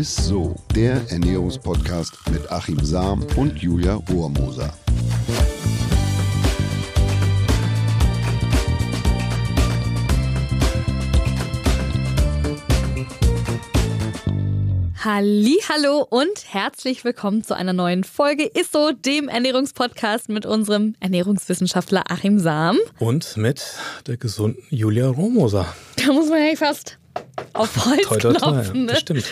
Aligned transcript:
ist 0.00 0.16
so, 0.16 0.56
der 0.74 1.02
Ernährungspodcast 1.10 2.14
mit 2.30 2.50
Achim 2.50 2.82
Sam 2.82 3.22
und 3.36 3.58
Julia 3.58 3.96
Rohrmoser. 3.96 4.72
Hallo 15.04 16.06
und 16.08 16.28
herzlich 16.46 17.04
willkommen 17.04 17.44
zu 17.44 17.54
einer 17.54 17.74
neuen 17.74 18.04
Folge 18.04 18.44
ISSO, 18.44 18.92
dem 18.92 19.28
Ernährungspodcast 19.28 20.30
mit 20.30 20.46
unserem 20.46 20.94
Ernährungswissenschaftler 21.00 22.04
Achim 22.10 22.38
Sam. 22.38 22.78
Und 23.00 23.36
mit 23.36 23.66
der 24.06 24.16
gesunden 24.16 24.62
Julia 24.70 25.08
Romoser. 25.08 25.66
Da 25.96 26.12
muss 26.14 26.30
man 26.30 26.38
ja 26.38 26.56
fast 26.56 26.99
auf 27.52 27.84
Holz 27.86 28.02
toi, 28.02 28.18
toi, 28.18 28.32
toi, 28.32 28.50
klopfen. 28.52 28.84
Ne? 28.86 28.92
Bestimmt. 28.92 29.24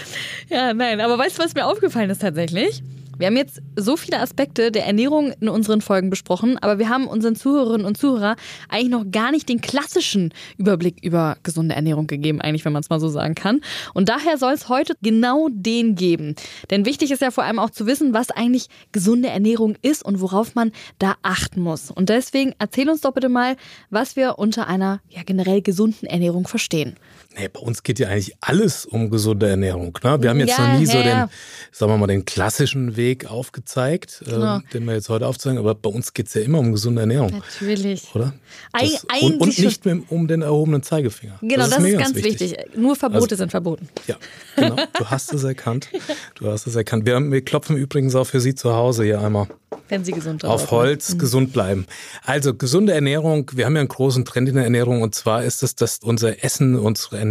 Ja, 0.48 0.74
nein, 0.74 1.00
aber 1.00 1.18
weißt 1.18 1.38
du, 1.38 1.42
was 1.42 1.54
mir 1.54 1.66
aufgefallen 1.66 2.10
ist 2.10 2.22
tatsächlich? 2.22 2.82
Wir 3.18 3.26
haben 3.26 3.36
jetzt 3.36 3.60
so 3.74 3.96
viele 3.96 4.20
Aspekte 4.20 4.70
der 4.70 4.86
Ernährung 4.86 5.32
in 5.40 5.48
unseren 5.48 5.80
Folgen 5.80 6.08
besprochen, 6.08 6.56
aber 6.58 6.78
wir 6.78 6.88
haben 6.88 7.08
unseren 7.08 7.34
Zuhörerinnen 7.34 7.84
und 7.84 7.98
Zuhörer 7.98 8.36
eigentlich 8.68 8.90
noch 8.90 9.10
gar 9.10 9.32
nicht 9.32 9.48
den 9.48 9.60
klassischen 9.60 10.32
Überblick 10.56 11.04
über 11.04 11.36
gesunde 11.42 11.74
Ernährung 11.74 12.06
gegeben, 12.06 12.40
eigentlich, 12.40 12.64
wenn 12.64 12.72
man 12.72 12.82
es 12.82 12.90
mal 12.90 13.00
so 13.00 13.08
sagen 13.08 13.34
kann. 13.34 13.60
Und 13.92 14.08
daher 14.08 14.38
soll 14.38 14.52
es 14.52 14.68
heute 14.68 14.94
genau 15.02 15.48
den 15.50 15.96
geben. 15.96 16.36
Denn 16.70 16.86
wichtig 16.86 17.10
ist 17.10 17.20
ja 17.20 17.32
vor 17.32 17.42
allem 17.42 17.58
auch 17.58 17.70
zu 17.70 17.86
wissen, 17.86 18.14
was 18.14 18.30
eigentlich 18.30 18.68
gesunde 18.92 19.28
Ernährung 19.28 19.74
ist 19.82 20.04
und 20.04 20.20
worauf 20.20 20.54
man 20.54 20.70
da 21.00 21.16
achten 21.22 21.60
muss. 21.60 21.90
Und 21.90 22.10
deswegen 22.10 22.54
erzähl 22.60 22.88
uns 22.88 23.00
doch 23.00 23.14
bitte 23.14 23.28
mal, 23.28 23.56
was 23.90 24.14
wir 24.14 24.38
unter 24.38 24.68
einer 24.68 25.00
ja, 25.08 25.22
generell 25.24 25.60
gesunden 25.60 26.06
Ernährung 26.06 26.46
verstehen. 26.46 26.94
Nee, 27.38 27.48
bei 27.48 27.60
uns 27.60 27.84
geht 27.84 28.00
ja 28.00 28.08
eigentlich 28.08 28.34
alles 28.40 28.84
um 28.84 29.10
gesunde 29.10 29.48
Ernährung. 29.48 29.96
Ne? 30.02 30.20
Wir 30.20 30.30
haben 30.30 30.40
jetzt 30.40 30.58
ja, 30.58 30.72
noch 30.72 30.78
nie 30.78 30.86
ja, 30.86 30.92
so 30.92 31.02
den, 31.02 31.28
sagen 31.70 31.92
wir 31.92 31.98
mal, 31.98 32.06
den 32.08 32.24
klassischen 32.24 32.96
Weg 32.96 33.30
aufgezeigt, 33.30 34.22
genau. 34.24 34.58
äh, 34.58 34.60
den 34.72 34.84
wir 34.86 34.94
jetzt 34.94 35.08
heute 35.08 35.26
aufzeigen, 35.26 35.58
aber 35.58 35.74
bei 35.76 35.88
uns 35.88 36.14
geht 36.14 36.26
es 36.26 36.34
ja 36.34 36.40
immer 36.40 36.58
um 36.58 36.72
gesunde 36.72 37.02
Ernährung. 37.02 37.30
Natürlich. 37.30 38.12
Oder? 38.14 38.34
Das, 38.72 39.04
und, 39.20 39.40
und, 39.40 39.58
nicht 39.58 39.84
mehr 39.84 39.98
um 40.08 40.26
den 40.26 40.42
erhobenen 40.42 40.82
Zeigefinger. 40.82 41.38
Genau, 41.40 41.56
das 41.56 41.68
ist, 41.68 41.76
das 41.76 41.84
ist 41.84 41.98
ganz 41.98 42.14
wichtig. 42.16 42.50
wichtig. 42.52 42.76
Nur 42.76 42.96
Verbote 42.96 43.22
also, 43.22 43.36
sind 43.36 43.50
verboten. 43.50 43.88
Ja, 44.08 44.16
genau. 44.56 44.76
Du 44.98 45.06
hast 45.06 45.32
es 45.32 45.44
erkannt. 45.44 45.88
Du 46.34 46.50
hast 46.50 46.66
es 46.66 46.74
erkannt. 46.74 47.06
Wir, 47.06 47.20
wir 47.20 47.44
klopfen 47.44 47.76
übrigens 47.76 48.16
auch 48.16 48.26
für 48.26 48.40
Sie 48.40 48.54
zu 48.54 48.74
Hause 48.74 49.04
hier 49.04 49.20
einmal. 49.20 49.46
Wenn 49.88 50.04
Sie 50.04 50.12
gesund. 50.12 50.44
Auf 50.44 50.70
Holz 50.70 51.14
mhm. 51.14 51.18
gesund 51.18 51.52
bleiben. 51.52 51.86
Also 52.24 52.54
gesunde 52.54 52.92
Ernährung. 52.92 53.50
Wir 53.54 53.64
haben 53.64 53.74
ja 53.74 53.80
einen 53.80 53.88
großen 53.88 54.24
Trend 54.24 54.48
in 54.48 54.56
der 54.56 54.64
Ernährung 54.64 55.02
und 55.02 55.14
zwar 55.14 55.44
ist 55.44 55.62
es, 55.62 55.74
dass 55.74 56.00
unser 56.02 56.44
Essen, 56.44 56.78
unsere 56.78 57.18
Ernährung, 57.18 57.27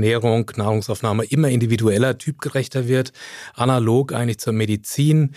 Nahrungsaufnahme 0.58 1.26
immer 1.26 1.50
individueller, 1.50 2.18
typgerechter 2.18 2.88
wird. 2.88 3.12
Analog 3.54 4.14
eigentlich 4.14 4.40
zur 4.40 4.54
Medizin. 4.54 5.34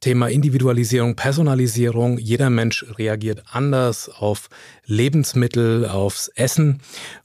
Thema 0.00 0.28
Individualisierung, 0.28 1.16
Personalisierung. 1.16 2.18
Jeder 2.18 2.50
Mensch 2.50 2.84
reagiert 2.98 3.42
anders 3.50 4.08
auf 4.08 4.48
Lebensmittel, 4.84 5.86
aufs 5.86 6.28
Essen. 6.28 6.80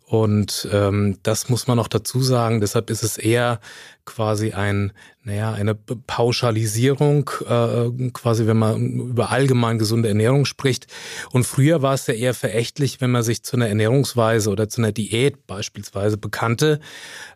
Und 0.06 0.68
ähm, 0.72 1.18
das 1.24 1.50
muss 1.50 1.68
man 1.68 1.78
noch 1.78 1.88
dazu 1.88 2.22
sagen. 2.22 2.60
Deshalb 2.60 2.90
ist 2.90 3.04
es 3.04 3.18
eher 3.18 3.60
quasi 4.06 4.52
ein 4.52 4.92
naja, 5.24 5.54
eine 5.54 5.76
Pauschalisierung, 5.76 7.30
äh, 7.48 8.10
quasi 8.12 8.48
wenn 8.48 8.58
man 8.58 9.00
über 9.10 9.30
allgemein 9.30 9.78
gesunde 9.78 10.10
Ernährung 10.10 10.46
spricht. 10.46 10.88
Und 11.32 11.44
früher 11.44 11.84
war 11.84 11.94
es 11.94 12.08
ja 12.08 12.16
eher 12.16 12.34
verächtlich, 12.34 13.02
wenn 13.02 13.12
man 13.12 13.22
sich 13.22 13.44
zu 13.44 13.56
einer 13.56 13.68
Ernährungsweise 13.68 14.50
oder 14.50 14.68
zu 14.68 14.82
einer 14.82 14.92
Diät 14.92 15.46
beispielsweise 15.46 16.18
bekannte. 16.18 16.80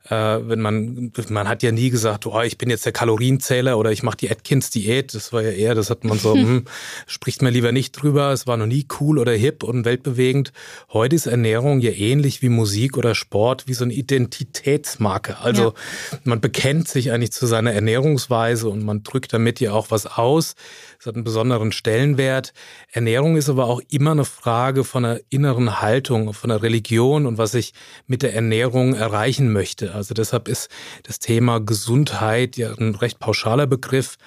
Äh, 0.10 0.16
wenn 0.16 0.62
man, 0.62 1.12
man 1.30 1.48
hat 1.48 1.62
ja 1.62 1.72
nie 1.72 1.92
gesagt, 1.92 2.26
oh, 2.26 2.42
ich 2.42 2.58
bin 2.58 2.72
jetzt 2.72 2.86
der 2.86 2.92
Kalorienzähler 2.92 3.78
oder 3.78 3.92
ich 3.92 4.02
mache 4.02 4.18
die 4.18 4.32
Atkins-Diät. 4.32 5.14
Das 5.16 5.34
war 5.34 5.42
ja 5.42 5.52
eher, 5.52 5.76
das 5.76 5.90
hat 5.90 6.04
man 6.04 6.20
so, 6.20 6.34
hm, 6.36 6.66
spricht 7.08 7.42
man 7.42 7.54
lieber 7.54 7.72
nicht 7.72 7.92
drüber. 7.94 8.32
Es 8.32 8.48
war 8.48 8.58
noch 8.58 8.66
nie 8.66 8.86
cool 9.00 9.18
oder 9.18 9.32
hip 9.32 9.64
und 9.64 9.86
weltbewegend. 9.86 10.52
Heute 10.92 11.16
ist 11.16 11.26
Ernährung 11.26 11.80
ja 11.80 11.92
ähnlich 11.92 12.42
wie 12.42 12.50
Musik 12.50 12.98
oder 12.98 13.16
Sport, 13.16 13.68
wie 13.68 13.74
so 13.74 13.84
eine 13.84 13.94
Identitätsmarke. 13.94 15.38
Also 15.40 15.74
ja. 16.12 16.20
man 16.24 16.42
bekennt 16.42 16.88
sich 16.88 17.12
eigentlich 17.12 17.32
zu 17.32 17.48
seiner 17.48 17.74
Ernährungsweise 17.74 18.70
und 18.70 18.84
man 18.84 19.04
drückt 19.04 19.34
damit 19.34 19.60
ja 19.60 19.74
auch 19.74 19.92
was 19.92 20.06
aus. 20.06 20.56
Es 21.00 21.06
hat 21.06 21.16
einen 21.16 21.24
besonderen 21.24 21.72
Stellenwert. 21.72 22.54
Ernährung 22.92 23.38
ist 23.38 23.50
aber 23.50 23.66
auch 23.66 23.82
immer 23.90 24.12
eine 24.12 24.26
Frage 24.26 24.84
von 24.84 25.06
einer 25.06 25.20
inneren 25.30 25.82
Haltung, 25.82 26.34
von 26.34 26.52
einer 26.52 26.62
Religion 26.62 27.26
und 27.26 27.38
was 27.38 27.54
ich 27.54 27.74
mit 28.08 28.22
der 28.22 28.34
Ernährung 28.34 28.96
erreichen 28.96 29.52
möchte. 29.52 29.94
Also 29.94 30.14
deshalb 30.14 30.48
ist 30.48 30.70
das 31.04 31.20
Thema 31.20 31.60
Gesundheit 31.60 32.58
ja 32.58 32.74
ein 32.74 32.96
recht 32.96 33.20
pauschaler 33.20 33.68
Begriff. 33.68 34.18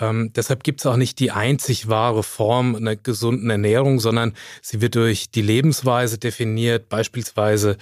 Ähm, 0.00 0.32
deshalb 0.34 0.62
gibt 0.62 0.80
es 0.80 0.86
auch 0.86 0.96
nicht 0.96 1.18
die 1.18 1.30
einzig 1.30 1.88
wahre 1.88 2.22
Form 2.22 2.74
einer 2.74 2.96
gesunden 2.96 3.50
Ernährung, 3.50 4.00
sondern 4.00 4.34
sie 4.62 4.80
wird 4.80 4.94
durch 4.94 5.30
die 5.30 5.42
Lebensweise 5.42 6.18
definiert. 6.18 6.88
Beispielsweise 6.88 7.76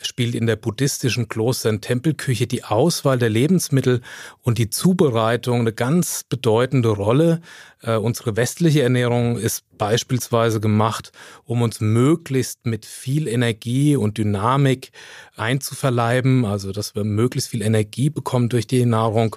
spielt 0.00 0.34
in 0.34 0.46
der 0.46 0.56
buddhistischen 0.56 1.28
Kloster- 1.28 1.68
und 1.70 1.82
Tempelküche 1.82 2.46
die 2.46 2.64
Auswahl 2.64 3.18
der 3.18 3.30
Lebensmittel 3.30 4.00
und 4.42 4.58
die 4.58 4.70
Zubereitung 4.70 5.60
eine 5.60 5.72
ganz 5.72 6.24
bedeutende 6.24 6.88
Rolle. 6.88 7.40
Äh, 7.82 7.96
unsere 7.96 8.36
westliche 8.36 8.82
Ernährung 8.82 9.36
ist 9.36 9.64
beispielsweise 9.78 10.60
gemacht, 10.60 11.12
um 11.44 11.62
uns 11.62 11.80
möglichst 11.80 12.66
mit 12.66 12.84
viel 12.84 13.28
Energie 13.28 13.94
und 13.94 14.18
Dynamik 14.18 14.90
einzuverleiben, 15.36 16.44
also 16.44 16.72
dass 16.72 16.96
wir 16.96 17.04
möglichst 17.04 17.50
viel 17.50 17.62
Energie 17.62 18.10
bekommen 18.10 18.48
durch 18.48 18.66
die 18.66 18.84
Nahrung. 18.84 19.36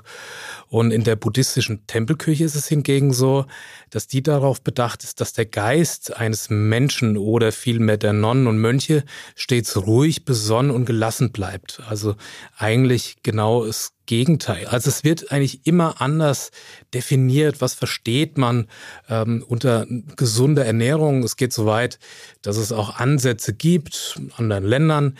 Und 0.68 0.92
in 0.92 1.04
der 1.04 1.16
buddhistischen 1.16 1.86
Tempelküche 1.86 2.21
ist 2.28 2.56
es 2.56 2.68
hingegen 2.68 3.14
so, 3.14 3.46
dass 3.90 4.08
die 4.08 4.22
darauf 4.22 4.62
bedacht 4.62 5.04
ist, 5.04 5.20
dass 5.20 5.34
der 5.34 5.46
Geist 5.46 6.16
eines 6.16 6.50
Menschen 6.50 7.18
oder 7.18 7.52
vielmehr 7.52 7.98
der 7.98 8.14
Nonnen 8.14 8.48
und 8.48 8.58
Mönche 8.58 9.04
stets 9.36 9.76
ruhig, 9.76 10.24
besonnen 10.26 10.72
und 10.72 10.86
gelassen 10.86 11.32
bleibt. 11.32 11.82
Also 11.88 12.16
eigentlich 12.58 13.18
genau 13.24 13.66
das 13.66 13.94
Gegenteil. 14.06 14.68
Also 14.68 14.90
es 14.90 15.04
wird 15.04 15.32
eigentlich 15.32 15.66
immer 15.66 16.02
anders 16.02 16.52
definiert. 16.94 17.62
Was 17.62 17.74
versteht 17.74 18.38
man 18.38 18.68
ähm, 19.10 19.44
unter 19.48 19.86
gesunder 20.16 20.66
Ernährung? 20.66 21.24
Es 21.24 21.38
geht 21.38 21.54
so 21.54 21.66
weit, 21.66 21.98
dass 22.42 22.58
es 22.58 22.72
auch 22.72 22.98
Ansätze 23.00 23.54
gibt, 23.54 24.20
in 24.20 24.32
anderen 24.36 24.66
Ländern, 24.66 25.18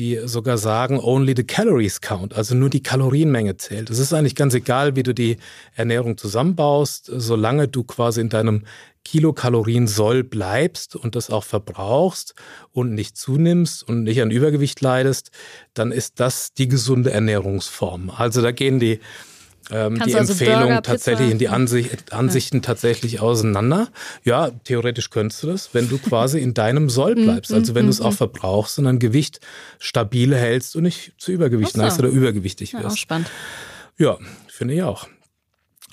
die 0.00 0.18
sogar 0.24 0.56
sagen, 0.56 0.98
only 0.98 1.34
the 1.36 1.44
calories 1.44 2.00
count, 2.00 2.34
also 2.34 2.54
nur 2.54 2.70
die 2.70 2.82
Kalorienmenge 2.82 3.58
zählt. 3.58 3.90
Es 3.90 3.98
ist 3.98 4.14
eigentlich 4.14 4.34
ganz 4.34 4.54
egal, 4.54 4.96
wie 4.96 5.02
du 5.02 5.12
die 5.12 5.36
Ernährung 5.76 6.16
zusammenbaust, 6.16 7.10
solange 7.14 7.68
du 7.68 7.84
quasi 7.84 8.22
in 8.22 8.30
deinem 8.30 8.64
Kilokalorien 9.04 9.86
soll 9.86 10.24
bleibst 10.24 10.96
und 10.96 11.16
das 11.16 11.28
auch 11.28 11.44
verbrauchst 11.44 12.34
und 12.72 12.94
nicht 12.94 13.18
zunimmst 13.18 13.86
und 13.86 14.04
nicht 14.04 14.22
an 14.22 14.30
Übergewicht 14.30 14.80
leidest, 14.80 15.32
dann 15.74 15.92
ist 15.92 16.18
das 16.18 16.54
die 16.54 16.68
gesunde 16.68 17.10
Ernährungsform. 17.10 18.08
Also 18.08 18.40
da 18.40 18.52
gehen 18.52 18.78
die 18.78 19.00
ähm, 19.72 19.94
die 20.04 20.14
also 20.14 20.32
Empfehlungen 20.32 20.68
Burger, 20.68 20.82
tatsächlich 20.82 21.30
in 21.30 21.38
die 21.38 21.48
Ansicht, 21.48 22.12
Ansichten 22.12 22.58
ja. 22.58 22.62
tatsächlich 22.62 23.20
auseinander. 23.20 23.88
Ja, 24.24 24.50
theoretisch 24.64 25.10
könntest 25.10 25.42
du 25.42 25.48
das, 25.48 25.74
wenn 25.74 25.88
du 25.88 25.98
quasi 25.98 26.40
in 26.40 26.54
deinem 26.54 26.90
Soll 26.90 27.14
mhm, 27.16 27.24
bleibst. 27.24 27.52
Also 27.52 27.74
wenn 27.74 27.86
du 27.86 27.90
es 27.90 28.00
mhm, 28.00 28.06
auch 28.06 28.12
mhm. 28.12 28.16
verbrauchst 28.16 28.78
und 28.78 28.84
dein 28.84 28.98
Gewicht 28.98 29.40
stabil 29.78 30.34
hältst 30.34 30.76
und 30.76 30.84
nicht 30.84 31.12
zu 31.18 31.32
Übergewicht 31.32 31.76
neigst 31.76 31.98
oder 31.98 32.08
übergewichtig 32.08 32.72
wirst. 32.74 32.82
Ja, 32.82 32.90
auch 32.90 32.96
spannend. 32.96 33.30
Ja, 33.98 34.18
finde 34.48 34.74
ich 34.74 34.82
auch. 34.82 35.06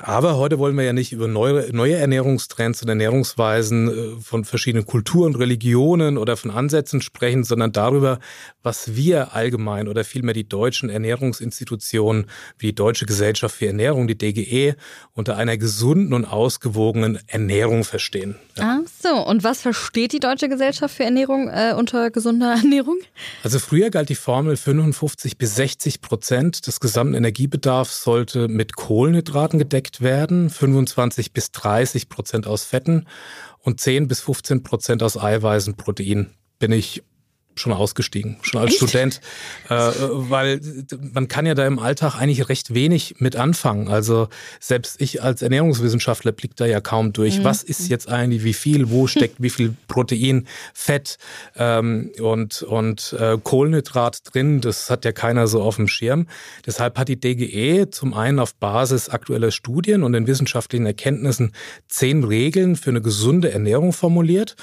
Aber 0.03 0.37
heute 0.37 0.59
wollen 0.59 0.77
wir 0.77 0.83
ja 0.83 0.93
nicht 0.93 1.11
über 1.11 1.27
neue, 1.27 1.73
neue 1.73 1.95
Ernährungstrends 1.95 2.83
und 2.83 2.89
Ernährungsweisen 2.89 3.87
äh, 3.87 4.21
von 4.21 4.45
verschiedenen 4.45 4.85
Kulturen, 4.85 5.35
Religionen 5.35 6.19
oder 6.19 6.37
von 6.37 6.51
Ansätzen 6.51 7.01
sprechen, 7.01 7.43
sondern 7.43 7.71
darüber, 7.71 8.19
was 8.61 8.95
wir 8.95 9.33
allgemein 9.33 9.87
oder 9.87 10.03
vielmehr 10.03 10.35
die 10.35 10.47
deutschen 10.47 10.91
Ernährungsinstitutionen 10.91 12.27
wie 12.59 12.67
die 12.67 12.75
Deutsche 12.75 13.07
Gesellschaft 13.07 13.55
für 13.55 13.67
Ernährung, 13.67 14.07
die 14.07 14.17
DGE, 14.17 14.75
unter 15.13 15.35
einer 15.35 15.57
gesunden 15.57 16.13
und 16.13 16.25
ausgewogenen 16.25 17.17
Ernährung 17.25 17.83
verstehen. 17.83 18.35
Ja. 18.55 18.81
Ach 18.83 18.89
so, 19.01 19.25
und 19.25 19.43
was 19.43 19.61
versteht 19.61 20.13
die 20.13 20.19
Deutsche 20.19 20.47
Gesellschaft 20.47 20.95
für 20.95 21.05
Ernährung 21.05 21.49
äh, 21.49 21.73
unter 21.75 22.11
gesunder 22.11 22.53
Ernährung? 22.57 22.99
Also 23.43 23.57
früher 23.57 23.89
galt 23.89 24.09
die 24.09 24.15
Formel 24.15 24.57
55 24.57 25.39
bis 25.39 25.55
60 25.55 26.01
Prozent 26.01 26.67
des 26.67 26.79
gesamten 26.79 27.15
Energiebedarfs 27.15 28.03
sollte 28.03 28.47
mit 28.47 28.75
Kohlenhydraten 28.75 29.57
gedeckt 29.57 29.86
gedeckt 29.87 30.01
werden, 30.01 30.49
25 30.49 31.33
bis 31.33 31.51
30 31.51 32.09
Prozent 32.09 32.47
aus 32.47 32.63
Fetten 32.63 33.05
und 33.59 33.79
10 33.79 34.07
bis 34.07 34.21
15 34.21 34.63
Prozent 34.63 35.03
aus 35.03 35.17
Eiweißen, 35.17 35.75
Protein. 35.75 36.31
Bin 36.59 36.71
ich 36.71 37.03
schon 37.59 37.73
ausgestiegen, 37.73 38.37
schon 38.41 38.61
als 38.61 38.71
Echt? 38.71 38.77
Student, 38.77 39.21
äh, 39.69 39.73
weil 39.73 40.61
man 41.13 41.27
kann 41.27 41.45
ja 41.45 41.53
da 41.53 41.65
im 41.65 41.79
Alltag 41.79 42.15
eigentlich 42.15 42.49
recht 42.49 42.73
wenig 42.73 43.15
mit 43.19 43.35
anfangen. 43.35 43.87
Also 43.87 44.27
selbst 44.59 45.01
ich 45.01 45.21
als 45.21 45.41
Ernährungswissenschaftler 45.41 46.31
blick 46.31 46.55
da 46.55 46.65
ja 46.65 46.81
kaum 46.81 47.13
durch. 47.13 47.39
Mhm. 47.39 47.43
Was 47.43 47.63
ist 47.63 47.89
jetzt 47.89 48.09
eigentlich 48.09 48.43
wie 48.43 48.53
viel, 48.53 48.89
wo 48.89 49.07
steckt 49.07 49.41
wie 49.41 49.49
viel 49.49 49.75
Protein, 49.87 50.47
Fett 50.73 51.17
ähm, 51.55 52.11
und, 52.21 52.61
und 52.63 53.15
äh, 53.19 53.37
Kohlenhydrat 53.41 54.19
drin? 54.33 54.61
Das 54.61 54.89
hat 54.89 55.05
ja 55.05 55.11
keiner 55.11 55.47
so 55.47 55.61
auf 55.61 55.75
dem 55.75 55.87
Schirm. 55.87 56.27
Deshalb 56.65 56.97
hat 56.97 57.07
die 57.07 57.19
DGE 57.19 57.89
zum 57.89 58.13
einen 58.13 58.39
auf 58.39 58.55
Basis 58.55 59.09
aktueller 59.09 59.51
Studien 59.51 60.03
und 60.03 60.13
den 60.13 60.27
wissenschaftlichen 60.27 60.85
Erkenntnissen 60.85 61.53
zehn 61.87 62.23
Regeln 62.23 62.75
für 62.75 62.89
eine 62.91 63.01
gesunde 63.01 63.51
Ernährung 63.51 63.93
formuliert. 63.93 64.55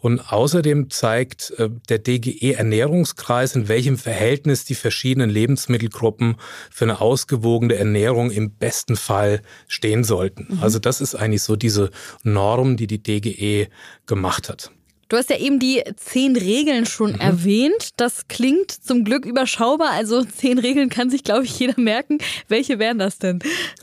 Und 0.00 0.32
außerdem 0.32 0.90
zeigt 0.90 1.52
äh, 1.58 1.70
der 1.88 1.98
DGE 1.98 2.54
Ernährungskreis, 2.54 3.56
in 3.56 3.68
welchem 3.68 3.96
Verhältnis 3.96 4.64
die 4.64 4.74
verschiedenen 4.74 5.30
Lebensmittelgruppen 5.30 6.36
für 6.70 6.84
eine 6.84 7.00
ausgewogene 7.00 7.74
Ernährung 7.74 8.30
im 8.30 8.50
besten 8.50 8.96
Fall 8.96 9.42
stehen 9.68 10.04
sollten. 10.04 10.46
Mhm. 10.48 10.62
Also 10.62 10.78
das 10.78 11.00
ist 11.00 11.14
eigentlich 11.14 11.42
so 11.42 11.56
diese 11.56 11.90
Norm, 12.22 12.76
die 12.76 12.86
die 12.86 13.02
DGE 13.02 13.68
gemacht 14.06 14.48
hat. 14.48 14.70
Du 15.08 15.16
hast 15.16 15.30
ja 15.30 15.38
eben 15.38 15.60
die 15.60 15.84
zehn 15.94 16.34
Regeln 16.34 16.84
schon 16.84 17.12
mhm. 17.12 17.20
erwähnt. 17.20 17.90
Das 17.96 18.26
klingt 18.26 18.72
zum 18.72 19.04
Glück 19.04 19.24
überschaubar. 19.24 19.90
Also 19.92 20.24
zehn 20.24 20.58
Regeln 20.58 20.88
kann 20.88 21.10
sich, 21.10 21.22
glaube 21.22 21.44
ich, 21.44 21.56
jeder 21.60 21.80
merken. 21.80 22.18
Welche 22.48 22.80
wären 22.80 22.98
das 22.98 23.18
denn? 23.18 23.38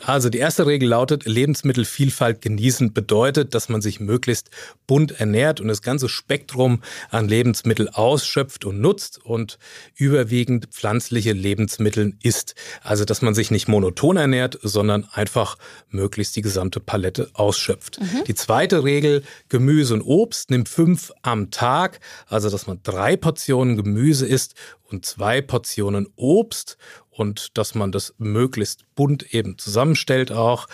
Also 0.06 0.30
die 0.30 0.40
erste 0.40 0.66
Regel 0.66 0.90
lautet, 0.90 1.26
Lebensmittelvielfalt 1.26 2.42
genießen 2.42 2.92
bedeutet, 2.92 3.56
dass 3.56 3.70
man 3.70 3.82
sich 3.82 4.02
möglichst 4.02 4.50
bunt 4.86 5.18
ernährt 5.18 5.62
und 5.62 5.70
das 5.70 5.82
ganze 5.82 6.10
Spektrum 6.10 6.82
an 7.10 7.30
Lebensmitteln 7.30 7.88
ausschöpft 7.88 8.66
und 8.66 8.82
nutzt 8.82 9.24
und 9.24 9.60
überwiegend 9.96 10.68
pflanzliche 10.72 11.32
Lebensmittel 11.32 12.16
isst. 12.22 12.56
Also 12.82 13.06
dass 13.06 13.22
man 13.22 13.34
sich 13.34 13.50
nicht 13.50 13.70
monoton 13.70 14.18
ernährt, 14.18 14.60
sondern 14.62 15.08
einfach 15.14 15.58
möglichst 15.90 16.36
die 16.36 16.42
gesamte 16.42 16.82
Palette 16.82 17.30
ausschöpft. 17.34 18.02
Mhm. 18.02 18.26
Die 18.28 18.36
zweite 18.36 18.84
Regel, 18.84 19.24
Gemüse 19.48 19.94
und 19.94 20.02
Obst, 20.02 20.52
nimmt 20.52 20.68
fünf 20.68 21.13
am 21.22 21.52
Tag, 21.52 22.00
also 22.28 22.50
dass 22.50 22.68
man 22.68 22.80
drei 22.84 23.16
Portionen 23.16 23.78
Gemüse 23.78 24.26
isst 24.26 24.56
und 24.84 25.06
zwei 25.06 25.42
Portionen 25.42 26.08
Obst 26.16 26.78
und 27.10 27.58
dass 27.58 27.76
man 27.76 27.92
das 27.92 28.14
möglichst 28.18 28.84
bunt 28.96 29.34
eben 29.34 29.58
zusammenstellt 29.58 30.32
auch. 30.32 30.68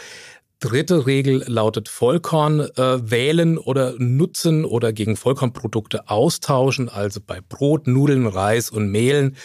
Dritte 0.59 1.05
Regel 1.05 1.45
lautet 1.47 1.87
Vollkorn 1.87 2.59
äh, 2.59 3.09
wählen 3.09 3.57
oder 3.57 3.95
nutzen 3.97 4.65
oder 4.65 4.91
gegen 4.91 5.15
Vollkornprodukte 5.15 6.09
austauschen, 6.09 6.89
also 6.89 7.21
bei 7.25 7.39
Brot, 7.39 7.87
Nudeln, 7.87 8.27
Reis 8.27 8.69
und 8.69 8.91
Mehlen 8.91 9.37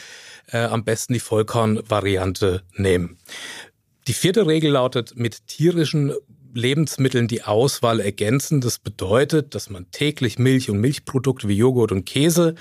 äh, 0.48 0.58
am 0.58 0.82
besten 0.82 1.12
die 1.12 1.20
Vollkornvariante 1.20 2.62
nehmen. 2.76 3.18
Die 4.08 4.12
vierte 4.12 4.46
Regel 4.46 4.72
lautet, 4.72 5.16
mit 5.16 5.46
tierischen 5.46 6.12
Lebensmitteln 6.54 7.28
die 7.28 7.42
Auswahl 7.42 8.00
ergänzen. 8.00 8.60
Das 8.60 8.78
bedeutet, 8.78 9.54
dass 9.54 9.70
man 9.70 9.90
täglich 9.90 10.38
Milch 10.38 10.70
und 10.70 10.80
Milchprodukte 10.80 11.48
wie 11.48 11.56
Joghurt 11.56 11.92
und 11.92 12.06
Käse 12.06 12.54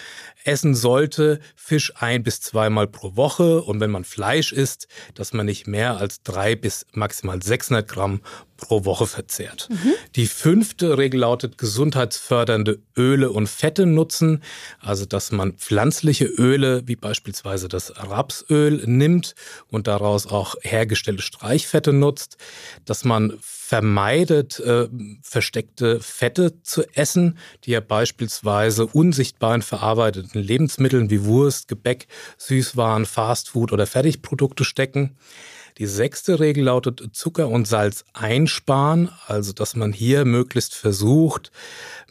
essen 0.44 0.76
sollte, 0.76 1.40
Fisch 1.56 1.94
ein 1.96 2.24
bis 2.24 2.42
zweimal 2.42 2.88
pro 2.88 3.16
Woche 3.16 3.62
und 3.62 3.80
wenn 3.80 3.92
man 3.92 4.04
Fleisch 4.04 4.52
isst, 4.52 4.88
dass 5.14 5.34
man 5.34 5.46
nicht 5.46 5.68
mehr 5.68 5.98
als 5.98 6.24
drei 6.24 6.56
bis 6.56 6.86
maximal 6.92 7.42
600 7.42 7.88
Gramm 7.88 8.22
pro 8.58 8.86
Woche 8.86 9.08
verzehrt. 9.08 9.68
Mhm. 9.70 9.94
Die 10.16 10.28
fünfte 10.28 10.98
Regel 10.98 11.22
lautet 11.22 11.58
gesundheitsfördernde 11.58 12.80
Öle 12.98 13.32
und 13.32 13.48
Fette 13.48 13.86
nutzen, 13.86 14.44
also 14.80 15.06
dass 15.06 15.32
man 15.32 15.54
pflanzliche 15.54 16.26
Öle 16.26 16.84
wie 16.86 16.96
beispielsweise 16.96 17.68
das 17.68 17.94
Rapsöl 17.98 18.84
nimmt 18.86 19.36
und 19.68 19.88
daraus 19.88 20.28
auch 20.28 20.56
hergestellte 20.62 21.22
Streichfette 21.22 21.94
nutzt, 21.94 22.38
dass 22.86 23.04
man 23.04 23.38
vermeidet, 23.74 24.60
äh, 24.60 24.88
versteckte 25.24 26.00
Fette 26.00 26.62
zu 26.62 26.84
essen, 26.94 27.40
die 27.64 27.72
ja 27.72 27.80
beispielsweise 27.80 28.86
unsichtbar 28.86 29.56
in 29.56 29.64
verarbeiteten 29.64 30.40
Lebensmitteln 30.40 31.10
wie 31.10 31.26
Wurst, 31.26 31.70
Gebäck, 31.70 32.06
Süßwaren, 32.38 33.08
Fastfood 33.08 33.72
oder 33.72 33.88
Fertigprodukte 33.88 34.64
stecken. 34.64 35.18
Die 35.80 35.88
sechste 35.88 36.40
Regel 36.40 36.66
lautet 36.66 37.02
Zucker 37.14 37.48
und 37.48 37.68
Salz 37.68 38.06
einsparen, 38.14 39.10
also 39.26 39.54
dass 39.54 39.76
man 39.76 39.92
hier 39.92 40.24
möglichst 40.24 40.76
versucht, 40.76 41.52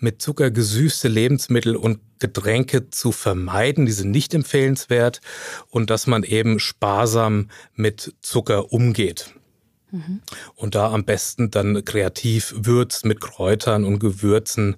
mit 0.00 0.20
Zucker 0.20 0.50
gesüßte 0.50 1.06
Lebensmittel 1.06 1.76
und 1.76 2.00
Getränke 2.18 2.90
zu 2.90 3.12
vermeiden, 3.12 3.86
die 3.86 3.92
sind 3.92 4.10
nicht 4.10 4.34
empfehlenswert 4.34 5.20
und 5.68 5.90
dass 5.90 6.08
man 6.08 6.24
eben 6.24 6.58
sparsam 6.58 7.50
mit 7.76 8.16
Zucker 8.20 8.72
umgeht. 8.72 9.32
Und 10.54 10.74
da 10.74 10.92
am 10.92 11.04
besten 11.04 11.50
dann 11.50 11.84
kreativ 11.84 12.54
würzt 12.56 13.04
mit 13.04 13.20
Kräutern 13.20 13.84
und 13.84 13.98
Gewürzen 13.98 14.76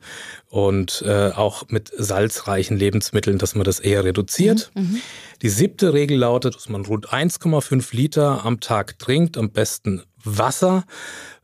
und 0.49 1.03
äh, 1.07 1.31
auch 1.31 1.69
mit 1.69 1.93
salzreichen 1.97 2.77
Lebensmitteln, 2.77 3.39
dass 3.39 3.55
man 3.55 3.65
das 3.65 3.81
eher 3.81 4.05
reduziert. 4.05 4.71
Mhm. 4.75 4.83
mhm. 4.83 5.01
Die 5.43 5.49
siebte 5.51 5.93
Regel 5.93 6.19
lautet, 6.19 6.55
dass 6.55 6.69
man 6.69 6.87
rund 6.87 7.11
1,5 7.13 7.95
Liter 7.95 8.45
am 8.47 8.61
Tag 8.61 8.99
trinkt, 8.99 9.37
am 9.37 9.51
besten 9.51 10.03
Wasser 10.23 10.85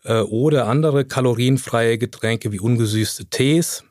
äh, 0.05 0.20
oder 0.20 0.67
andere 0.67 1.05
kalorienfreie 1.05 1.99
Getränke 1.99 2.52
wie 2.52 2.61
ungesüßte 2.61 3.26
Tees. 3.26 3.84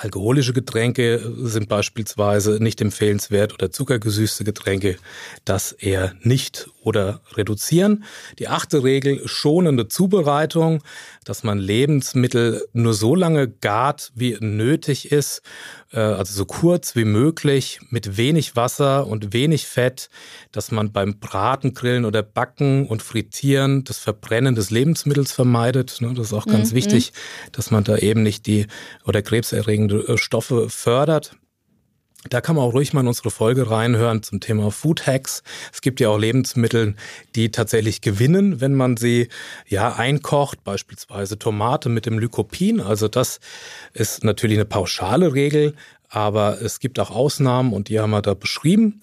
Alkoholische 0.00 0.52
Getränke 0.52 1.20
sind 1.38 1.68
beispielsweise 1.68 2.62
nicht 2.62 2.80
empfehlenswert 2.80 3.52
oder 3.52 3.72
zuckergesüßte 3.72 4.44
Getränke, 4.44 4.96
das 5.44 5.72
eher 5.72 6.14
nicht 6.20 6.70
oder 6.84 7.20
reduzieren. 7.34 8.04
Die 8.38 8.46
achte 8.46 8.84
Regel, 8.84 9.26
schonende 9.26 9.88
Zubereitung, 9.88 10.84
dass 11.24 11.42
man 11.42 11.58
Lebensmittel 11.58 12.64
nur 12.72 12.94
so 12.94 13.16
lange 13.16 13.48
gart, 13.48 14.12
wie 14.14 14.36
nötig 14.38 15.10
ist, 15.10 15.42
äh, 15.92 16.00
also 16.00 16.34
so 16.34 16.44
kurz 16.44 16.96
wie 16.96 17.04
möglich, 17.04 17.80
mit 17.90 18.16
wenig 18.16 18.56
Wasser 18.56 19.06
und 19.06 19.32
wenig 19.32 19.66
Fett, 19.66 20.10
dass 20.52 20.70
man 20.70 20.92
beim 20.92 21.18
Braten, 21.18 21.74
Grillen 21.74 22.04
oder 22.04 22.22
Backen 22.22 22.86
und 22.86 23.02
Frittieren 23.02 23.84
das 23.84 23.98
Verbrennen 23.98 24.54
des 24.54 24.70
Lebensmittels 24.70 25.32
vermeidet. 25.32 26.00
Ne, 26.00 26.12
das 26.14 26.28
ist 26.28 26.32
auch 26.32 26.46
ganz 26.46 26.72
mhm. 26.72 26.76
wichtig, 26.76 27.12
dass 27.52 27.70
man 27.70 27.84
da 27.84 27.96
eben 27.96 28.22
nicht 28.22 28.46
die 28.46 28.66
oder 29.04 29.22
krebserregende 29.22 30.00
äh, 30.08 30.18
Stoffe 30.18 30.68
fördert. 30.68 31.36
Da 32.28 32.40
kann 32.40 32.56
man 32.56 32.64
auch 32.64 32.74
ruhig 32.74 32.92
mal 32.92 33.02
in 33.02 33.06
unsere 33.06 33.30
Folge 33.30 33.70
reinhören 33.70 34.24
zum 34.24 34.40
Thema 34.40 34.72
Food 34.72 35.06
Hacks. 35.06 35.44
Es 35.72 35.80
gibt 35.80 36.00
ja 36.00 36.08
auch 36.08 36.18
Lebensmittel, 36.18 36.96
die 37.36 37.50
tatsächlich 37.50 38.00
gewinnen, 38.00 38.60
wenn 38.60 38.74
man 38.74 38.96
sie 38.96 39.28
ja 39.68 39.94
einkocht, 39.94 40.64
beispielsweise 40.64 41.38
Tomate 41.38 41.88
mit 41.88 42.06
dem 42.06 42.18
Lycopin. 42.18 42.80
Also 42.80 43.06
das 43.06 43.38
ist 43.92 44.24
natürlich 44.24 44.56
eine 44.56 44.64
pauschale 44.64 45.32
Regel, 45.32 45.74
aber 46.08 46.60
es 46.60 46.80
gibt 46.80 46.98
auch 46.98 47.10
Ausnahmen 47.10 47.72
und 47.72 47.88
die 47.88 48.00
haben 48.00 48.10
wir 48.10 48.22
da 48.22 48.34
beschrieben. 48.34 49.00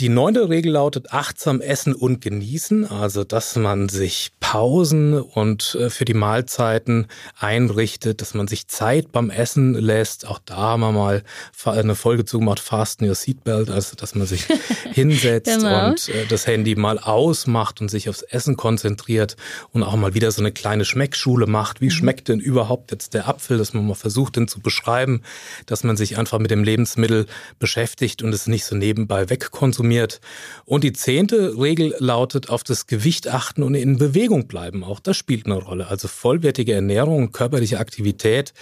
Die 0.00 0.08
neunte 0.08 0.48
Regel 0.48 0.72
lautet 0.72 1.12
achtsam 1.12 1.60
essen 1.60 1.94
und 1.94 2.20
genießen, 2.20 2.90
also 2.90 3.22
dass 3.22 3.54
man 3.54 3.88
sich 3.88 4.32
Pausen 4.52 5.18
und 5.18 5.78
äh, 5.80 5.88
für 5.88 6.04
die 6.04 6.12
Mahlzeiten 6.12 7.06
einrichtet, 7.38 8.20
dass 8.20 8.34
man 8.34 8.48
sich 8.48 8.68
Zeit 8.68 9.10
beim 9.10 9.30
Essen 9.30 9.72
lässt. 9.72 10.26
Auch 10.26 10.40
da 10.44 10.56
haben 10.56 10.80
wir 10.80 10.92
mal 10.92 11.22
eine 11.64 11.94
Folge 11.94 12.26
zugemacht, 12.26 12.60
Fasten 12.60 13.08
Your 13.08 13.14
Seatbelt, 13.14 13.70
also 13.70 13.96
dass 13.96 14.14
man 14.14 14.26
sich 14.26 14.44
hinsetzt 14.92 15.60
genau. 15.60 15.88
und 15.88 16.06
äh, 16.10 16.26
das 16.28 16.46
Handy 16.46 16.74
mal 16.74 16.98
ausmacht 16.98 17.80
und 17.80 17.90
sich 17.90 18.10
aufs 18.10 18.20
Essen 18.20 18.58
konzentriert 18.58 19.36
und 19.70 19.84
auch 19.84 19.96
mal 19.96 20.12
wieder 20.12 20.30
so 20.30 20.42
eine 20.42 20.52
kleine 20.52 20.84
Schmeckschule 20.84 21.46
macht. 21.46 21.80
Wie 21.80 21.86
mhm. 21.86 21.92
schmeckt 21.92 22.28
denn 22.28 22.38
überhaupt 22.38 22.90
jetzt 22.90 23.14
der 23.14 23.30
Apfel, 23.30 23.56
dass 23.56 23.72
man 23.72 23.86
mal 23.86 23.94
versucht, 23.94 24.36
den 24.36 24.48
zu 24.48 24.60
beschreiben, 24.60 25.22
dass 25.64 25.82
man 25.82 25.96
sich 25.96 26.18
einfach 26.18 26.38
mit 26.38 26.50
dem 26.50 26.62
Lebensmittel 26.62 27.24
beschäftigt 27.58 28.22
und 28.22 28.34
es 28.34 28.46
nicht 28.46 28.66
so 28.66 28.76
nebenbei 28.76 29.30
wegkonsumiert. 29.30 30.20
Und 30.66 30.84
die 30.84 30.92
zehnte 30.92 31.58
Regel 31.58 31.94
lautet, 32.00 32.50
auf 32.50 32.62
das 32.62 32.86
Gewicht 32.86 33.28
achten 33.28 33.62
und 33.62 33.74
in 33.74 33.96
Bewegung 33.96 34.41
bleiben. 34.48 34.84
Auch 34.84 35.00
das 35.00 35.16
spielt 35.16 35.46
eine 35.46 35.56
Rolle. 35.56 35.88
Also 35.88 36.08
vollwertige 36.08 36.74
Ernährung 36.74 37.18
und 37.18 37.32
körperliche 37.32 37.78
Aktivität 37.78 38.52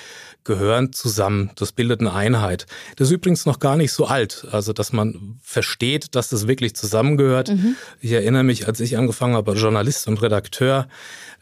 gehören 0.44 0.92
zusammen. 0.92 1.50
Das 1.56 1.72
bildet 1.72 2.00
eine 2.00 2.12
Einheit. 2.12 2.66
Das 2.96 3.08
ist 3.08 3.14
übrigens 3.14 3.46
noch 3.46 3.58
gar 3.58 3.76
nicht 3.76 3.92
so 3.92 4.06
alt. 4.06 4.46
Also, 4.50 4.72
dass 4.72 4.92
man 4.92 5.38
versteht, 5.42 6.14
dass 6.14 6.28
das 6.28 6.48
wirklich 6.48 6.74
zusammengehört. 6.74 7.50
Mhm. 7.50 7.76
Ich 8.00 8.12
erinnere 8.12 8.42
mich, 8.42 8.66
als 8.66 8.80
ich 8.80 8.96
angefangen 8.96 9.34
habe, 9.34 9.52
Journalist 9.52 10.08
und 10.08 10.22
Redakteur, 10.22 10.88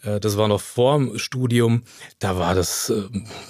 das 0.02 0.36
war 0.36 0.48
noch 0.48 0.60
vor 0.60 0.96
dem 0.96 1.18
Studium, 1.18 1.82
da 2.18 2.38
war 2.38 2.54
das 2.54 2.90
äh, 2.90 3.02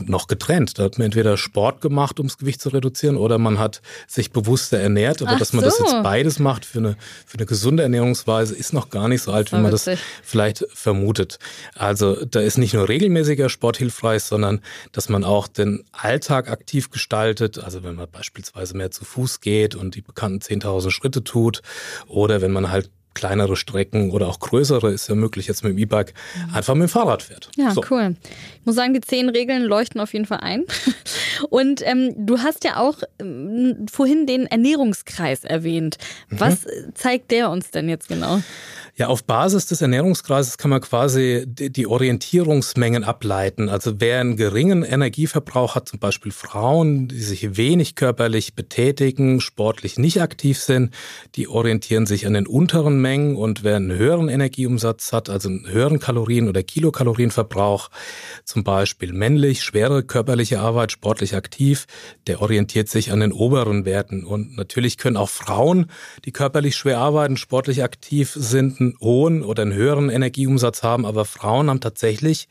noch 0.05 0.28
getrennt. 0.28 0.78
Da 0.78 0.85
hat 0.85 0.99
man 0.99 1.07
entweder 1.07 1.37
Sport 1.37 1.81
gemacht, 1.81 2.19
um 2.21 2.26
das 2.26 2.38
Gewicht 2.38 2.61
zu 2.61 2.71
reduzieren, 2.71 3.17
oder 3.17 3.38
man 3.38 3.59
hat 3.59 3.83
sich 4.07 4.31
bewusster 4.31 4.78
ernährt. 4.78 5.21
Aber 5.23 5.33
Ach 5.33 5.38
dass 5.38 5.52
man 5.52 5.62
so. 5.62 5.71
das 5.71 5.78
jetzt 5.78 6.02
beides 6.02 6.38
macht 6.38 6.64
für 6.64 6.78
eine, 6.78 6.97
für 7.26 7.38
eine 7.38 7.47
gesunde 7.47 7.83
Ernährungsweise, 7.83 8.55
ist 8.55 8.73
noch 8.73 8.88
gar 8.90 9.09
nicht 9.09 9.23
so 9.23 9.33
alt, 9.33 9.52
wie 9.52 9.57
man 9.57 9.71
das 9.71 9.88
vielleicht 10.23 10.64
vermutet. 10.73 11.38
Also 11.75 12.25
da 12.25 12.40
ist 12.40 12.59
nicht 12.59 12.75
nur 12.75 12.88
regelmäßiger 12.88 13.49
Sport 13.49 13.76
hilfreich, 13.76 14.23
sondern 14.23 14.61
dass 14.93 15.09
man 15.09 15.25
auch 15.25 15.49
den 15.49 15.85
Alltag 15.93 16.50
aktiv 16.50 16.90
gestaltet. 16.90 17.59
Also 17.59 17.83
wenn 17.83 17.95
man 17.95 18.11
beispielsweise 18.11 18.76
mehr 18.76 18.90
zu 18.90 19.05
Fuß 19.05 19.40
geht 19.40 19.75
und 19.75 19.95
die 19.95 20.02
bekannten 20.02 20.40
10.000 20.40 20.90
Schritte 20.90 21.25
tut 21.25 21.62
oder 22.07 22.40
wenn 22.40 22.52
man 22.52 22.71
halt 22.71 22.90
kleinere 23.18 23.56
Strecken 23.56 24.12
oder 24.12 24.28
auch 24.28 24.38
größere, 24.38 24.92
ist 24.92 25.08
ja 25.08 25.16
möglich 25.16 25.48
jetzt 25.48 25.64
mit 25.64 25.72
dem 25.72 25.78
E-Bike, 25.78 26.14
einfach 26.54 26.75
mit 26.75 26.88
dem 26.88 26.88
Fahrrad 26.88 27.22
fährt. 27.22 27.50
Ja, 27.56 27.72
so. 27.72 27.82
cool. 27.90 28.14
Ich 28.60 28.64
muss 28.66 28.76
sagen, 28.76 28.94
die 28.94 29.00
zehn 29.00 29.28
Regeln 29.28 29.62
leuchten 29.62 30.00
auf 30.00 30.12
jeden 30.12 30.25
Fall 30.25 30.38
ein. 30.40 30.64
Und 31.50 31.82
ähm, 31.84 32.14
du 32.16 32.38
hast 32.38 32.62
ja 32.62 32.76
auch 32.76 33.02
ähm, 33.18 33.87
vorhin 33.90 34.26
den 34.26 34.46
Ernährungskreis 34.46 35.42
erwähnt. 35.42 35.98
Was 36.30 36.64
mhm. 36.64 36.94
zeigt 36.94 37.32
der 37.32 37.50
uns 37.50 37.72
denn 37.72 37.88
jetzt 37.88 38.06
genau? 38.06 38.40
Ja, 38.99 39.07
auf 39.07 39.23
Basis 39.23 39.67
des 39.67 39.81
Ernährungskreises 39.81 40.59
kann 40.59 40.73
man 40.73 40.81
quasi 40.81 41.45
die 41.47 41.87
Orientierungsmengen 41.87 43.05
ableiten. 43.05 43.69
Also 43.69 44.00
wer 44.00 44.19
einen 44.19 44.37
geringen 44.37 44.83
Energieverbrauch 44.83 45.76
hat, 45.76 45.88
zum 45.88 46.00
Beispiel 46.00 46.33
Frauen, 46.33 47.07
die 47.07 47.21
sich 47.21 47.57
wenig 47.57 47.95
körperlich 47.95 48.55
betätigen, 48.55 49.40
sportlich 49.40 49.99
nicht 49.99 50.21
aktiv 50.21 50.59
sind, 50.59 50.93
die 51.37 51.47
orientieren 51.47 52.07
sich 52.07 52.26
an 52.26 52.33
den 52.33 52.49
unteren 52.49 53.00
Mengen 53.00 53.37
und 53.37 53.62
wer 53.62 53.76
einen 53.76 53.93
höheren 53.93 54.28
Energieumsatz 54.28 55.12
hat, 55.12 55.31
also 55.31 55.49
einen 55.49 55.69
höheren 55.69 56.00
Kalorien- 56.00 56.49
oder 56.49 56.64
Kilokalorienverbrauch, 56.64 57.90
zum 58.45 58.64
Beispiel 58.64 59.12
männlich, 59.12 59.62
schwere 59.62 60.02
körperliche 60.02 60.59
Arbeit, 60.59 60.90
sportlich 60.90 61.37
aktiv, 61.37 61.87
der 62.26 62.43
orientiert 62.43 62.88
sich 62.88 63.12
an 63.12 63.21
den 63.21 63.31
oberen 63.31 63.85
Werten. 63.85 64.25
Und 64.25 64.57
natürlich 64.57 64.99
können 64.99 65.17
auch 65.17 65.31
Frauen, 65.31 65.87
die 66.25 66.33
körperlich 66.33 66.75
schwer 66.75 66.99
arbeiten, 66.99 67.37
sportlich 67.37 67.85
aktiv 67.85 68.33
sind, 68.35 68.88
einen 68.88 69.00
hohen 69.00 69.42
oder 69.42 69.62
einen 69.62 69.75
höheren 69.75 70.11
Energieumsatz 70.11 70.83
haben, 70.83 71.07
aber 71.07 71.25
Frauen 71.25 71.71
haben 71.71 71.80
tatsächlich, 71.80 72.49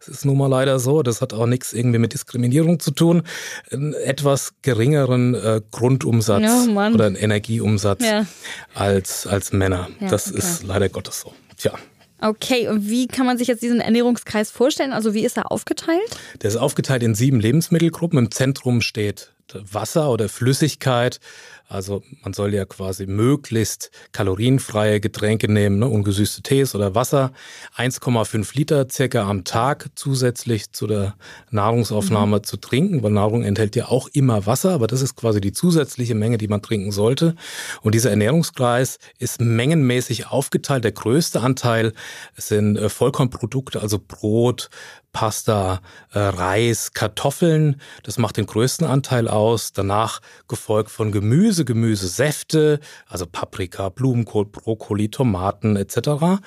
es 0.00 0.08
ist 0.08 0.24
nun 0.24 0.38
mal 0.38 0.48
leider 0.48 0.78
so, 0.78 1.02
das 1.02 1.20
hat 1.20 1.32
auch 1.32 1.46
nichts 1.46 1.72
irgendwie 1.72 1.98
mit 1.98 2.12
Diskriminierung 2.12 2.80
zu 2.80 2.90
tun, 2.90 3.22
einen 3.70 3.94
etwas 3.94 4.54
geringeren 4.62 5.34
äh, 5.34 5.60
Grundumsatz 5.70 6.68
oh 6.68 6.70
oder 6.70 7.06
einen 7.06 7.16
Energieumsatz 7.16 8.04
ja. 8.04 8.26
als, 8.74 9.26
als 9.26 9.52
Männer. 9.52 9.88
Ja, 10.00 10.08
das 10.08 10.28
okay. 10.28 10.38
ist 10.38 10.62
leider 10.64 10.88
Gottes 10.88 11.20
so. 11.20 11.32
Tja. 11.56 11.72
Okay, 12.20 12.68
und 12.68 12.88
wie 12.88 13.08
kann 13.08 13.26
man 13.26 13.36
sich 13.36 13.46
jetzt 13.46 13.62
diesen 13.62 13.80
Ernährungskreis 13.80 14.50
vorstellen? 14.50 14.92
Also 14.92 15.12
wie 15.12 15.24
ist 15.24 15.36
er 15.36 15.52
aufgeteilt? 15.52 16.00
Der 16.42 16.48
ist 16.48 16.56
aufgeteilt 16.56 17.02
in 17.02 17.14
sieben 17.14 17.40
Lebensmittelgruppen. 17.40 18.18
Im 18.18 18.30
Zentrum 18.30 18.80
steht 18.80 19.34
Wasser 19.52 20.10
oder 20.10 20.28
Flüssigkeit. 20.28 21.20
Also 21.68 22.02
man 22.22 22.32
soll 22.32 22.54
ja 22.54 22.64
quasi 22.64 23.06
möglichst 23.06 23.90
kalorienfreie 24.12 25.00
Getränke 25.00 25.50
nehmen, 25.50 25.80
ne, 25.80 25.88
ungesüßte 25.88 26.42
Tees 26.42 26.74
oder 26.76 26.94
Wasser. 26.94 27.32
1,5 27.76 28.56
Liter 28.56 28.86
circa 28.88 29.28
am 29.28 29.42
Tag 29.42 29.88
zusätzlich 29.96 30.72
zu 30.72 30.86
der 30.86 31.16
Nahrungsaufnahme 31.50 32.38
mhm. 32.38 32.44
zu 32.44 32.56
trinken, 32.56 33.02
weil 33.02 33.10
Nahrung 33.10 33.42
enthält 33.42 33.74
ja 33.74 33.86
auch 33.86 34.08
immer 34.12 34.46
Wasser, 34.46 34.70
aber 34.70 34.86
das 34.86 35.02
ist 35.02 35.16
quasi 35.16 35.40
die 35.40 35.52
zusätzliche 35.52 36.14
Menge, 36.14 36.38
die 36.38 36.48
man 36.48 36.62
trinken 36.62 36.92
sollte. 36.92 37.34
Und 37.82 37.94
dieser 37.94 38.10
Ernährungskreis 38.10 38.98
ist 39.18 39.40
mengenmäßig 39.40 40.28
aufgeteilt. 40.28 40.84
Der 40.84 40.92
größte 40.92 41.40
Anteil 41.40 41.92
sind 42.36 42.76
äh, 42.76 42.88
Vollkornprodukte, 42.88 43.80
also 43.80 43.98
Brot, 43.98 44.70
Pasta, 45.12 45.80
äh, 46.12 46.18
Reis, 46.18 46.92
Kartoffeln. 46.92 47.80
Das 48.02 48.18
macht 48.18 48.36
den 48.36 48.46
größten 48.46 48.86
Anteil 48.86 49.28
aus. 49.28 49.72
Danach 49.72 50.20
gefolgt 50.48 50.90
von 50.90 51.12
Gemüse, 51.12 51.64
Gemüsesäfte, 51.64 52.80
also 53.06 53.26
Paprika, 53.26 53.88
Blumenkohl, 53.88 54.46
Brokkoli, 54.46 55.10
Tomaten 55.10 55.76
etc. 55.76 56.42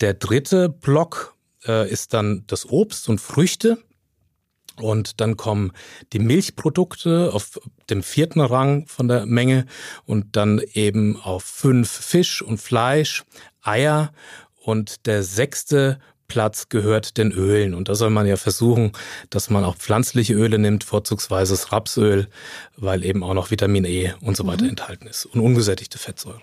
Der 0.00 0.14
dritte 0.14 0.68
Block 0.68 1.34
äh, 1.66 1.90
ist 1.90 2.14
dann 2.14 2.44
das 2.46 2.68
Obst 2.68 3.08
und 3.08 3.20
Früchte. 3.20 3.78
Und 4.76 5.20
dann 5.20 5.36
kommen 5.36 5.72
die 6.12 6.18
Milchprodukte 6.18 7.30
auf 7.32 7.58
dem 7.88 8.02
vierten 8.02 8.40
Rang 8.40 8.86
von 8.86 9.08
der 9.08 9.24
Menge 9.24 9.64
und 10.04 10.36
dann 10.36 10.60
eben 10.74 11.18
auf 11.20 11.44
fünf 11.44 11.90
Fisch 11.90 12.42
und 12.42 12.58
Fleisch, 12.58 13.24
Eier 13.62 14.12
und 14.62 15.06
der 15.06 15.22
sechste 15.22 15.98
Platz 16.28 16.68
gehört 16.68 17.16
den 17.16 17.32
Ölen. 17.32 17.74
Und 17.74 17.88
da 17.88 17.94
soll 17.94 18.10
man 18.10 18.26
ja 18.26 18.36
versuchen, 18.36 18.92
dass 19.30 19.50
man 19.50 19.64
auch 19.64 19.76
pflanzliche 19.76 20.34
Öle 20.34 20.58
nimmt, 20.58 20.84
vorzugsweise 20.84 21.54
das 21.54 21.72
Rapsöl, 21.72 22.28
weil 22.76 23.04
eben 23.04 23.22
auch 23.22 23.34
noch 23.34 23.50
Vitamin 23.50 23.84
E 23.84 24.14
und 24.20 24.36
so 24.36 24.46
weiter 24.46 24.64
mhm. 24.64 24.70
enthalten 24.70 25.06
ist 25.06 25.26
und 25.26 25.40
ungesättigte 25.40 25.98
Fettsäuren. 25.98 26.42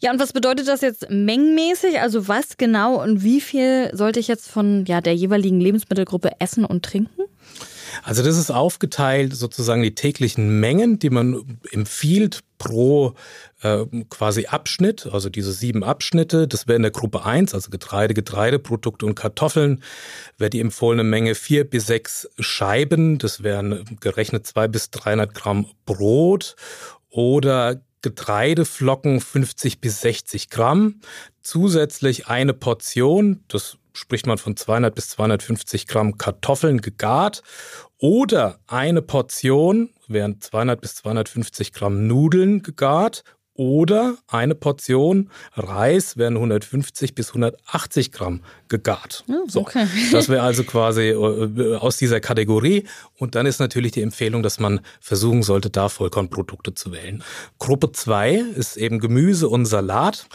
Ja, 0.00 0.10
und 0.12 0.20
was 0.20 0.32
bedeutet 0.32 0.68
das 0.68 0.82
jetzt 0.82 1.08
mengenmäßig? 1.08 2.00
Also 2.00 2.28
was 2.28 2.56
genau 2.58 3.02
und 3.02 3.22
wie 3.22 3.40
viel 3.40 3.90
sollte 3.94 4.20
ich 4.20 4.28
jetzt 4.28 4.50
von 4.50 4.84
ja, 4.84 5.00
der 5.00 5.14
jeweiligen 5.14 5.60
Lebensmittelgruppe 5.60 6.32
essen 6.40 6.64
und 6.64 6.84
trinken? 6.84 7.22
Also 8.04 8.22
das 8.22 8.36
ist 8.36 8.50
aufgeteilt 8.50 9.34
sozusagen 9.34 9.82
die 9.82 9.94
täglichen 9.94 10.60
Mengen, 10.60 10.98
die 10.98 11.08
man 11.08 11.58
empfiehlt 11.70 12.40
pro 12.58 13.14
äh, 13.62 13.86
quasi 14.10 14.44
Abschnitt, 14.44 15.08
also 15.10 15.30
diese 15.30 15.52
sieben 15.52 15.82
Abschnitte. 15.82 16.46
Das 16.46 16.68
wäre 16.68 16.76
in 16.76 16.82
der 16.82 16.90
Gruppe 16.90 17.24
1, 17.24 17.54
also 17.54 17.70
Getreide, 17.70 18.12
Getreideprodukte 18.12 19.06
und 19.06 19.14
Kartoffeln, 19.14 19.82
wäre 20.36 20.50
die 20.50 20.60
empfohlene 20.60 21.02
Menge 21.02 21.34
vier 21.34 21.64
bis 21.64 21.86
sechs 21.86 22.28
Scheiben. 22.38 23.16
Das 23.16 23.42
wären 23.42 23.96
gerechnet 24.00 24.46
zwei 24.46 24.68
bis 24.68 24.90
300 24.90 25.32
Gramm 25.32 25.66
Brot 25.86 26.56
oder 27.08 27.80
Getreideflocken 28.02 29.22
50 29.22 29.80
bis 29.80 30.02
60 30.02 30.50
Gramm. 30.50 31.00
Zusätzlich 31.40 32.26
eine 32.26 32.52
Portion, 32.52 33.44
das 33.48 33.78
spricht 33.94 34.26
man 34.26 34.36
von 34.38 34.56
200 34.56 34.94
bis 34.94 35.08
250 35.10 35.86
Gramm 35.86 36.18
Kartoffeln 36.18 36.80
gegart 36.80 37.42
oder 37.98 38.58
eine 38.66 39.00
Portion, 39.00 39.90
wären 40.08 40.40
200 40.40 40.80
bis 40.80 40.96
250 40.96 41.72
Gramm 41.72 42.06
Nudeln 42.06 42.62
gegart 42.62 43.24
oder 43.54 44.16
eine 44.26 44.54
Portion 44.54 45.30
Reis 45.52 46.16
wären 46.16 46.34
150 46.34 47.14
bis 47.14 47.28
180 47.28 48.10
Gramm 48.10 48.40
gegart. 48.68 49.24
Oh, 49.28 49.44
so, 49.46 49.60
okay. 49.60 49.86
das 50.12 50.28
wäre 50.28 50.42
also 50.42 50.64
quasi 50.64 51.10
äh, 51.10 51.76
aus 51.76 51.96
dieser 51.96 52.20
Kategorie. 52.20 52.84
Und 53.16 53.36
dann 53.36 53.46
ist 53.46 53.60
natürlich 53.60 53.92
die 53.92 54.02
Empfehlung, 54.02 54.42
dass 54.42 54.58
man 54.58 54.80
versuchen 55.00 55.44
sollte, 55.44 55.70
da 55.70 55.88
Vollkornprodukte 55.88 56.74
zu 56.74 56.92
wählen. 56.92 57.22
Gruppe 57.58 57.92
2 57.92 58.34
ist 58.34 58.76
eben 58.76 58.98
Gemüse 58.98 59.48
und 59.48 59.66
Salat. 59.66 60.26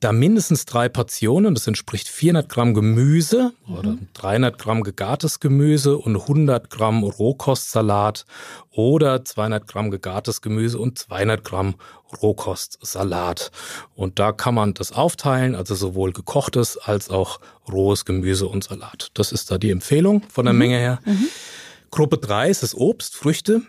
Da 0.00 0.12
mindestens 0.12 0.64
drei 0.64 0.88
Portionen, 0.88 1.54
das 1.54 1.68
entspricht 1.68 2.08
400 2.08 2.48
Gramm 2.48 2.74
Gemüse 2.74 3.52
mhm. 3.66 3.74
oder 3.74 3.98
300 4.14 4.58
Gramm 4.58 4.82
gegartes 4.82 5.38
Gemüse 5.38 5.96
und 5.96 6.16
100 6.16 6.70
Gramm 6.70 7.04
Rohkostsalat 7.04 8.26
oder 8.72 9.24
200 9.24 9.66
Gramm 9.68 9.90
gegartes 9.92 10.42
Gemüse 10.42 10.78
und 10.78 10.98
200 10.98 11.44
Gramm 11.44 11.76
Rohkostsalat. 12.22 13.50
Und 13.94 14.18
da 14.18 14.32
kann 14.32 14.54
man 14.54 14.74
das 14.74 14.92
aufteilen, 14.92 15.54
also 15.54 15.74
sowohl 15.74 16.12
gekochtes 16.12 16.78
als 16.78 17.10
auch 17.10 17.40
rohes 17.70 18.04
Gemüse 18.04 18.46
und 18.46 18.64
Salat. 18.64 19.10
Das 19.14 19.32
ist 19.32 19.50
da 19.50 19.58
die 19.58 19.70
Empfehlung 19.70 20.22
von 20.28 20.44
der 20.44 20.52
mhm. 20.52 20.58
Menge 20.58 20.78
her. 20.78 21.00
Mhm. 21.04 21.28
Gruppe 21.90 22.18
3 22.18 22.50
ist 22.50 22.62
das 22.62 22.74
Obst, 22.74 23.14
Früchte. 23.14 23.62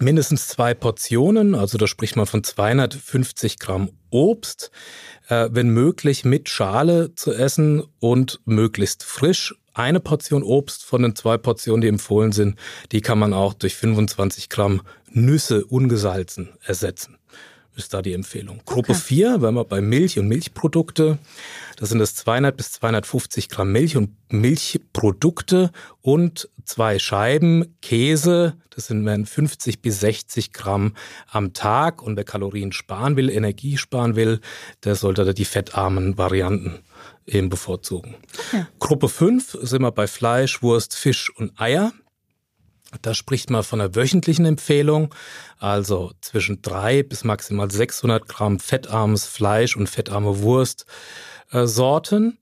Mindestens 0.00 0.48
zwei 0.48 0.74
Portionen, 0.74 1.54
also 1.54 1.78
da 1.78 1.86
spricht 1.86 2.16
man 2.16 2.26
von 2.26 2.42
250 2.42 3.60
Gramm 3.60 3.90
Obst, 4.10 4.72
äh, 5.28 5.48
wenn 5.52 5.68
möglich 5.68 6.24
mit 6.24 6.48
Schale 6.48 7.14
zu 7.14 7.32
essen 7.32 7.84
und 8.00 8.40
möglichst 8.44 9.04
frisch. 9.04 9.54
Eine 9.72 10.00
Portion 10.00 10.42
Obst 10.42 10.84
von 10.84 11.02
den 11.02 11.14
zwei 11.14 11.36
Portionen, 11.36 11.80
die 11.80 11.88
empfohlen 11.88 12.32
sind, 12.32 12.58
die 12.92 13.02
kann 13.02 13.18
man 13.18 13.32
auch 13.32 13.54
durch 13.54 13.76
25 13.76 14.48
Gramm 14.48 14.82
Nüsse 15.10 15.64
ungesalzen 15.64 16.50
ersetzen 16.64 17.18
ist 17.76 17.94
da 17.94 18.02
die 18.02 18.12
Empfehlung. 18.12 18.60
Gruppe 18.64 18.92
okay. 18.92 19.00
4, 19.00 19.42
wenn 19.42 19.54
wir 19.54 19.64
bei 19.64 19.80
Milch 19.80 20.18
und 20.18 20.28
Milchprodukte, 20.28 21.18
das 21.76 21.88
sind 21.88 21.98
das 21.98 22.14
200 22.14 22.56
bis 22.56 22.72
250 22.72 23.48
Gramm 23.48 23.72
Milch 23.72 23.96
und 23.96 24.10
Milchprodukte 24.30 25.70
und 26.00 26.48
zwei 26.64 26.98
Scheiben 26.98 27.76
Käse, 27.82 28.56
das 28.70 28.86
sind 28.86 29.26
50 29.26 29.80
bis 29.82 30.00
60 30.00 30.52
Gramm 30.52 30.94
am 31.30 31.52
Tag. 31.52 32.02
Und 32.02 32.16
wer 32.16 32.24
Kalorien 32.24 32.72
sparen 32.72 33.16
will, 33.16 33.30
Energie 33.30 33.76
sparen 33.76 34.16
will, 34.16 34.40
der 34.84 34.94
sollte 34.94 35.24
da 35.24 35.32
die 35.32 35.44
fettarmen 35.44 36.18
Varianten 36.18 36.80
eben 37.26 37.48
bevorzugen. 37.48 38.16
Okay. 38.48 38.66
Gruppe 38.78 39.08
5 39.08 39.58
sind 39.62 39.82
wir 39.82 39.92
bei 39.92 40.06
Fleisch, 40.06 40.62
Wurst, 40.62 40.94
Fisch 40.94 41.30
und 41.36 41.58
Eier. 41.60 41.92
Da 43.02 43.14
spricht 43.14 43.50
man 43.50 43.62
von 43.62 43.80
einer 43.80 43.94
wöchentlichen 43.94 44.44
Empfehlung, 44.44 45.14
also 45.58 46.12
zwischen 46.20 46.62
drei 46.62 47.02
bis 47.02 47.24
maximal 47.24 47.70
600 47.70 48.28
Gramm 48.28 48.58
fettarmes 48.58 49.26
Fleisch 49.26 49.76
und 49.76 49.88
fettarme 49.88 50.40
Wurstsorten. 50.40 52.38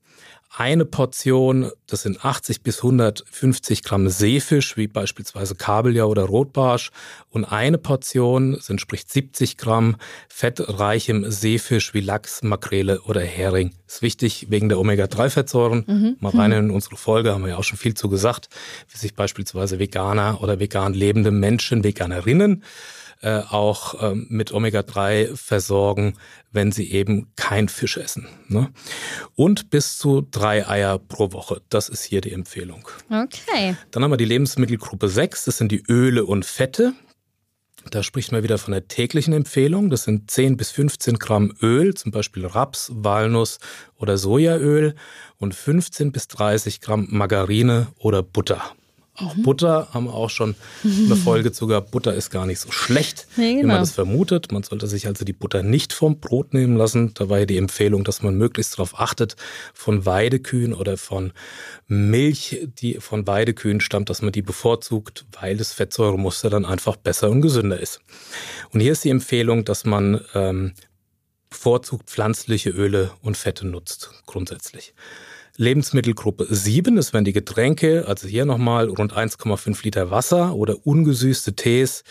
Eine 0.55 0.85
Portion, 0.85 1.71
das 1.87 2.03
sind 2.03 2.23
80 2.23 2.61
bis 2.61 2.77
150 2.77 3.83
Gramm 3.83 4.07
Seefisch, 4.07 4.77
wie 4.77 4.87
beispielsweise 4.87 5.55
Kabeljau 5.55 6.07
oder 6.07 6.23
Rotbarsch. 6.23 6.91
Und 7.29 7.45
eine 7.45 7.79
Portion, 7.79 8.53
das 8.53 8.69
entspricht 8.69 9.11
70 9.11 9.57
Gramm 9.57 9.95
fettreichem 10.29 11.29
Seefisch 11.31 11.95
wie 11.95 12.01
Lachs, 12.01 12.43
Makrele 12.43 13.01
oder 13.01 13.21
Hering. 13.21 13.73
Ist 13.87 14.03
wichtig 14.03 14.47
wegen 14.49 14.69
der 14.69 14.79
Omega-3-Fettsäuren. 14.79 15.85
Mhm. 15.87 16.17
Mal 16.19 16.33
rein 16.33 16.51
in 16.51 16.71
unsere 16.71 16.97
Folge, 16.97 17.33
haben 17.33 17.43
wir 17.43 17.49
ja 17.49 17.57
auch 17.57 17.63
schon 17.63 17.79
viel 17.79 17.95
zu 17.95 18.07
gesagt, 18.07 18.49
wie 18.91 18.97
sich 18.97 19.15
beispielsweise 19.15 19.79
Veganer 19.79 20.39
oder 20.41 20.59
vegan 20.59 20.93
lebende 20.93 21.31
Menschen, 21.31 21.83
Veganerinnen, 21.83 22.63
äh, 23.23 23.41
auch 23.49 24.03
ähm, 24.03 24.27
mit 24.29 24.51
Omega-3 24.51 25.35
versorgen, 25.35 26.15
wenn 26.51 26.71
sie 26.71 26.91
eben 26.91 27.31
kein 27.35 27.69
Fisch 27.69 27.97
essen. 27.97 28.27
Ne? 28.47 28.71
Und 29.35 29.69
bis 29.69 29.97
zu 29.97 30.27
drei 30.29 30.67
Eier 30.67 30.99
pro 30.99 31.31
Woche. 31.31 31.61
Das 31.69 31.89
ist 31.89 32.03
hier 32.03 32.21
die 32.21 32.33
Empfehlung. 32.33 32.87
Okay. 33.09 33.75
Dann 33.91 34.03
haben 34.03 34.11
wir 34.11 34.17
die 34.17 34.25
Lebensmittelgruppe 34.25 35.07
6. 35.07 35.45
Das 35.45 35.57
sind 35.57 35.71
die 35.71 35.83
Öle 35.87 36.25
und 36.25 36.45
Fette. 36.45 36.93
Da 37.91 38.03
spricht 38.03 38.31
man 38.31 38.43
wieder 38.43 38.57
von 38.57 38.71
der 38.71 38.87
täglichen 38.87 39.33
Empfehlung. 39.33 39.89
Das 39.89 40.03
sind 40.03 40.29
10 40.29 40.57
bis 40.57 40.71
15 40.71 41.19
Gramm 41.19 41.53
Öl, 41.61 41.93
zum 41.93 42.11
Beispiel 42.11 42.45
Raps, 42.45 42.91
Walnuss 42.93 43.59
oder 43.97 44.17
Sojaöl 44.17 44.95
und 45.37 45.53
15 45.53 46.11
bis 46.11 46.27
30 46.27 46.81
Gramm 46.81 47.07
Margarine 47.09 47.87
oder 47.97 48.23
Butter. 48.23 48.73
Auch 49.15 49.35
mhm. 49.35 49.43
Butter 49.43 49.89
haben 49.93 50.05
wir 50.05 50.13
auch 50.13 50.31
schon 50.31 50.55
eine 50.83 51.15
Folge 51.23 51.51
zu 51.51 51.67
gehabt. 51.67 51.91
Butter 51.91 52.13
ist 52.15 52.31
gar 52.31 52.47
nicht 52.47 52.59
so 52.59 52.71
schlecht, 52.71 53.27
nee, 53.37 53.51
genau. 53.51 53.61
wie 53.61 53.67
man 53.67 53.77
das 53.77 53.91
vermutet. 53.91 54.51
Man 54.51 54.63
sollte 54.63 54.87
sich 54.87 55.05
also 55.05 55.23
die 55.23 55.33
Butter 55.33 55.61
nicht 55.61 55.93
vom 55.93 56.19
Brot 56.19 56.53
nehmen 56.53 56.75
lassen. 56.75 57.13
Da 57.13 57.29
war 57.29 57.39
ja 57.39 57.45
die 57.45 57.57
Empfehlung, 57.57 58.03
dass 58.03 58.23
man 58.23 58.35
möglichst 58.35 58.73
darauf 58.73 58.99
achtet, 58.99 59.35
von 59.73 60.07
Weidekühen 60.07 60.73
oder 60.73 60.97
von 60.97 61.31
Milch, 61.87 62.67
die 62.79 62.95
von 62.95 63.27
Weidekühen 63.27 63.81
stammt, 63.81 64.09
dass 64.09 64.23
man 64.23 64.31
die 64.31 64.41
bevorzugt, 64.41 65.25
weil 65.39 65.57
das 65.57 65.73
Fettsäuremuster 65.73 66.49
dann 66.49 66.65
einfach 66.65 66.95
besser 66.95 67.29
und 67.29 67.41
gesünder 67.41 67.79
ist. 67.79 68.01
Und 68.71 68.79
hier 68.79 68.93
ist 68.93 69.03
die 69.03 69.11
Empfehlung, 69.11 69.63
dass 69.63 69.85
man 69.85 70.21
ähm, 70.33 70.73
bevorzugt 71.51 72.09
pflanzliche 72.09 72.71
Öle 72.71 73.11
und 73.21 73.37
Fette 73.37 73.67
nutzt, 73.67 74.09
grundsätzlich. 74.25 74.95
Lebensmittelgruppe 75.57 76.47
7, 76.49 76.95
das 76.95 77.13
wären 77.13 77.25
die 77.25 77.33
Getränke, 77.33 78.05
also 78.07 78.27
hier 78.27 78.45
nochmal 78.45 78.89
rund 78.89 79.13
1,5 79.13 79.83
Liter 79.83 80.09
Wasser 80.09 80.55
oder 80.55 80.77
ungesüßte 80.85 81.53
Tees, 81.53 82.03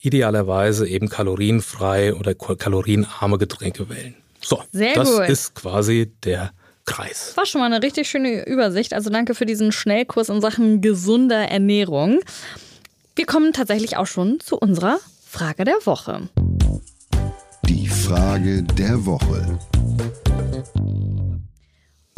idealerweise 0.00 0.86
eben 0.86 1.08
kalorienfrei 1.08 2.14
oder 2.14 2.34
kalorienarme 2.34 3.38
Getränke 3.38 3.88
wählen. 3.88 4.14
So, 4.42 4.62
Sehr 4.72 4.94
das 4.94 5.10
gut. 5.10 5.28
ist 5.28 5.54
quasi 5.54 6.12
der 6.24 6.52
Kreis. 6.84 7.36
War 7.36 7.46
schon 7.46 7.60
mal 7.60 7.72
eine 7.72 7.82
richtig 7.82 8.08
schöne 8.08 8.46
Übersicht. 8.46 8.92
Also 8.92 9.10
danke 9.10 9.34
für 9.34 9.46
diesen 9.46 9.72
Schnellkurs 9.72 10.28
in 10.28 10.40
Sachen 10.40 10.80
gesunder 10.80 11.48
Ernährung. 11.48 12.20
Wir 13.16 13.26
kommen 13.26 13.52
tatsächlich 13.52 13.96
auch 13.96 14.06
schon 14.06 14.40
zu 14.40 14.56
unserer 14.56 14.98
Frage 15.26 15.64
der 15.64 15.78
Woche. 15.84 16.28
Die 17.68 17.86
Frage 17.86 18.62
der 18.62 19.06
Woche. 19.06 19.58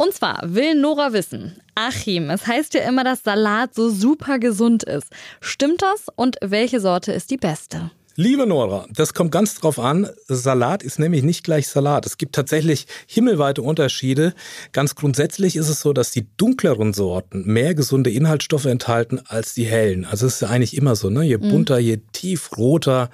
Und 0.03 0.13
zwar 0.13 0.41
will 0.43 0.75
Nora 0.75 1.13
wissen, 1.13 1.55
Achim, 1.75 2.29
es 2.29 2.45
heißt 2.45 2.73
ja 2.73 2.81
immer, 2.81 3.05
dass 3.05 3.23
Salat 3.23 3.73
so 3.73 3.89
super 3.89 4.37
gesund 4.37 4.83
ist. 4.83 5.07
Stimmt 5.39 5.81
das 5.81 6.07
und 6.13 6.35
welche 6.41 6.81
Sorte 6.81 7.13
ist 7.13 7.31
die 7.31 7.37
beste? 7.37 7.89
Liebe 8.15 8.45
Nora, 8.45 8.85
das 8.91 9.13
kommt 9.13 9.31
ganz 9.31 9.55
drauf 9.55 9.79
an. 9.79 10.07
Salat 10.27 10.83
ist 10.83 10.99
nämlich 10.99 11.23
nicht 11.23 11.43
gleich 11.43 11.67
Salat. 11.67 12.05
Es 12.05 12.17
gibt 12.17 12.35
tatsächlich 12.35 12.85
himmelweite 13.07 13.63
Unterschiede. 13.63 14.35
Ganz 14.71 14.93
grundsätzlich 14.93 15.55
ist 15.55 15.69
es 15.69 15.79
so, 15.79 15.93
dass 15.93 16.11
die 16.11 16.27
dunkleren 16.37 16.93
Sorten 16.93 17.45
mehr 17.45 17.73
gesunde 17.73 18.11
Inhaltsstoffe 18.11 18.65
enthalten 18.65 19.19
als 19.25 19.55
die 19.55 19.63
hellen. 19.63 20.05
Also 20.05 20.27
es 20.27 20.41
ist 20.41 20.43
eigentlich 20.43 20.77
immer 20.77 20.95
so, 20.95 21.09
ne? 21.09 21.23
Je 21.23 21.37
mhm. 21.37 21.49
bunter, 21.49 21.79
je 21.79 22.01
tiefroter 22.11 23.09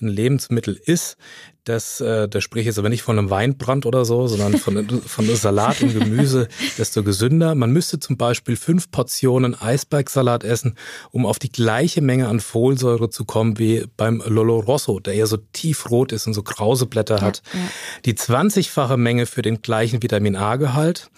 ein 0.00 0.08
Lebensmittel 0.08 0.78
ist, 0.84 1.16
das, 1.64 2.00
äh, 2.00 2.28
da 2.28 2.40
spreche 2.40 2.62
ich 2.62 2.66
jetzt 2.66 2.78
aber 2.78 2.88
nicht 2.88 3.02
von 3.02 3.18
einem 3.18 3.30
Weinbrand 3.30 3.86
oder 3.86 4.04
so, 4.04 4.26
sondern 4.26 4.56
von, 4.56 5.00
von 5.06 5.36
Salat 5.36 5.80
und 5.80 5.96
Gemüse, 5.96 6.48
desto 6.76 7.04
gesünder. 7.04 7.54
Man 7.54 7.70
müsste 7.72 8.00
zum 8.00 8.16
Beispiel 8.16 8.56
fünf 8.56 8.90
Portionen 8.90 9.60
Eisbergsalat 9.60 10.42
essen, 10.42 10.76
um 11.12 11.24
auf 11.24 11.38
die 11.38 11.52
gleiche 11.52 12.00
Menge 12.00 12.26
an 12.28 12.40
Folsäure 12.40 13.10
zu 13.10 13.24
kommen 13.24 13.58
wie 13.58 13.84
beim 13.96 14.22
Lolo 14.26 14.58
Rosso, 14.58 14.98
der 14.98 15.14
ja 15.14 15.26
so 15.26 15.36
tiefrot 15.36 16.10
ist 16.10 16.26
und 16.26 16.34
so 16.34 16.42
krause 16.42 16.86
Blätter 16.86 17.20
hat. 17.20 17.42
Ja, 17.52 17.60
ja. 17.60 17.66
Die 18.06 18.14
20-fache 18.14 18.96
Menge 18.96 19.26
für 19.26 19.42
den 19.42 19.62
gleichen 19.62 20.02
Vitamin 20.02 20.34
A-Gehalt. 20.34 21.10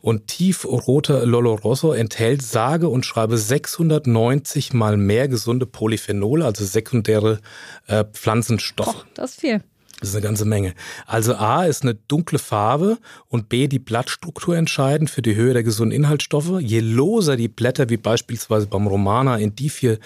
Und 0.00 0.28
tiefroter 0.28 1.26
Lolo 1.26 1.54
Rosso 1.54 1.92
enthält 1.92 2.42
sage 2.42 2.88
und 2.88 3.04
schreibe 3.04 3.36
690 3.36 4.72
mal 4.72 4.96
mehr 4.96 5.26
gesunde 5.26 5.66
Polyphenole, 5.66 6.44
also 6.44 6.64
sekundäre 6.64 7.40
äh, 7.88 8.04
Pflanzenstoffe. 8.04 8.94
Oh, 8.96 9.04
das 9.14 9.32
ist 9.32 9.40
viel. 9.40 9.60
Das 10.00 10.10
ist 10.10 10.14
eine 10.14 10.22
ganze 10.22 10.44
Menge. 10.44 10.74
Also 11.06 11.34
A 11.34 11.64
ist 11.64 11.82
eine 11.82 11.94
dunkle 11.94 12.38
Farbe 12.38 12.98
und 13.28 13.48
B 13.48 13.66
die 13.66 13.80
Blattstruktur 13.80 14.56
entscheidend 14.56 15.10
für 15.10 15.22
die 15.22 15.34
Höhe 15.34 15.52
der 15.52 15.64
gesunden 15.64 15.96
Inhaltsstoffe. 15.96 16.60
Je 16.60 16.78
loser 16.78 17.36
die 17.36 17.48
Blätter, 17.48 17.90
wie 17.90 17.96
beispielsweise 17.96 18.66
beim 18.66 18.86
Romana, 18.86 19.38
Indifie 19.38 19.98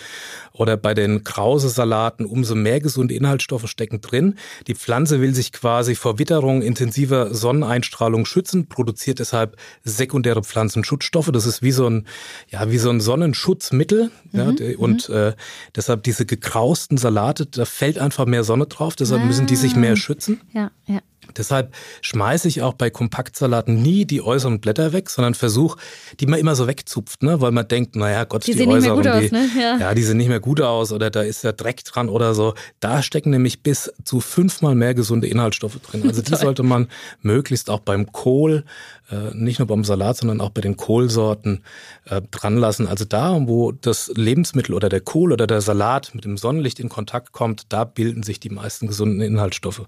oder 0.52 0.78
bei 0.78 0.94
den 0.94 1.24
Krause-Salaten, 1.24 2.24
umso 2.24 2.54
mehr 2.54 2.80
gesunde 2.80 3.14
Inhaltsstoffe 3.14 3.68
stecken 3.68 4.00
drin. 4.00 4.36
Die 4.66 4.74
Pflanze 4.74 5.20
will 5.20 5.34
sich 5.34 5.52
quasi 5.52 5.94
vor 5.94 6.18
Witterung, 6.18 6.62
intensiver 6.62 7.34
Sonneneinstrahlung 7.34 8.24
schützen, 8.24 8.68
produziert 8.68 9.18
deshalb 9.18 9.56
sekundäre 9.84 10.42
Pflanzenschutzstoffe. 10.42 11.30
Das 11.32 11.44
ist 11.44 11.62
wie 11.62 11.72
so 11.72 11.86
ein, 11.86 12.06
ja, 12.48 12.70
wie 12.70 12.78
so 12.78 12.88
ein 12.88 13.00
Sonnenschutzmittel. 13.00 14.10
Mhm. 14.30 14.38
Ja, 14.38 14.76
und 14.78 15.10
mhm. 15.10 15.14
äh, 15.14 15.32
deshalb 15.76 16.02
diese 16.04 16.24
gekrausten 16.24 16.96
Salate, 16.96 17.44
da 17.44 17.66
fällt 17.66 17.98
einfach 17.98 18.24
mehr 18.24 18.44
Sonne 18.44 18.66
drauf. 18.66 18.96
Deshalb 18.96 19.20
ah. 19.22 19.26
müssen 19.26 19.46
die 19.46 19.56
sich 19.56 19.76
mehr 19.82 19.96
schützen. 19.96 20.40
Ja, 20.52 20.70
ja. 20.86 21.00
Deshalb 21.38 21.74
schmeiße 22.00 22.48
ich 22.48 22.62
auch 22.62 22.74
bei 22.74 22.90
Kompaktsalaten 22.90 23.82
nie 23.82 24.04
die 24.04 24.22
äußeren 24.22 24.60
Blätter 24.60 24.92
weg, 24.92 25.10
sondern 25.10 25.34
versuche, 25.34 25.78
die 26.20 26.26
man 26.26 26.38
immer 26.38 26.54
so 26.54 26.66
wegzupft, 26.66 27.22
ne? 27.22 27.40
weil 27.40 27.52
man 27.52 27.68
denkt, 27.68 27.96
naja, 27.96 28.24
Gott, 28.24 28.46
die, 28.46 28.54
die 28.54 28.66
äußeren, 28.66 29.02
die, 29.02 29.08
aus, 29.08 29.30
ne? 29.30 29.48
ja. 29.58 29.78
ja. 29.78 29.94
die 29.94 30.02
sehen 30.02 30.16
nicht 30.16 30.28
mehr 30.28 30.40
gut 30.40 30.60
aus 30.60 30.92
oder 30.92 31.10
da 31.10 31.22
ist 31.22 31.44
ja 31.44 31.52
Dreck 31.52 31.84
dran 31.84 32.08
oder 32.08 32.34
so. 32.34 32.54
Da 32.80 33.02
stecken 33.02 33.30
nämlich 33.30 33.62
bis 33.62 33.92
zu 34.04 34.20
fünfmal 34.20 34.74
mehr 34.74 34.94
gesunde 34.94 35.26
Inhaltsstoffe 35.26 35.78
drin. 35.80 36.02
Also 36.06 36.22
die 36.22 36.34
sollte 36.34 36.62
man 36.62 36.88
möglichst 37.20 37.70
auch 37.70 37.80
beim 37.80 38.12
Kohl, 38.12 38.64
äh, 39.10 39.34
nicht 39.34 39.58
nur 39.58 39.68
beim 39.68 39.84
Salat, 39.84 40.16
sondern 40.16 40.40
auch 40.40 40.50
bei 40.50 40.60
den 40.60 40.76
Kohlsorten 40.76 41.62
äh, 42.06 42.22
dran 42.30 42.56
lassen. 42.56 42.86
Also 42.86 43.04
da, 43.04 43.38
wo 43.46 43.72
das 43.72 44.10
Lebensmittel 44.14 44.74
oder 44.74 44.88
der 44.88 45.00
Kohl 45.00 45.32
oder 45.32 45.46
der 45.46 45.60
Salat 45.60 46.14
mit 46.14 46.24
dem 46.24 46.36
Sonnenlicht 46.36 46.80
in 46.80 46.88
Kontakt 46.88 47.32
kommt, 47.32 47.64
da 47.68 47.84
bilden 47.84 48.22
sich 48.22 48.40
die 48.40 48.50
meisten 48.50 48.86
gesunden 48.86 49.20
Inhaltsstoffe. 49.20 49.82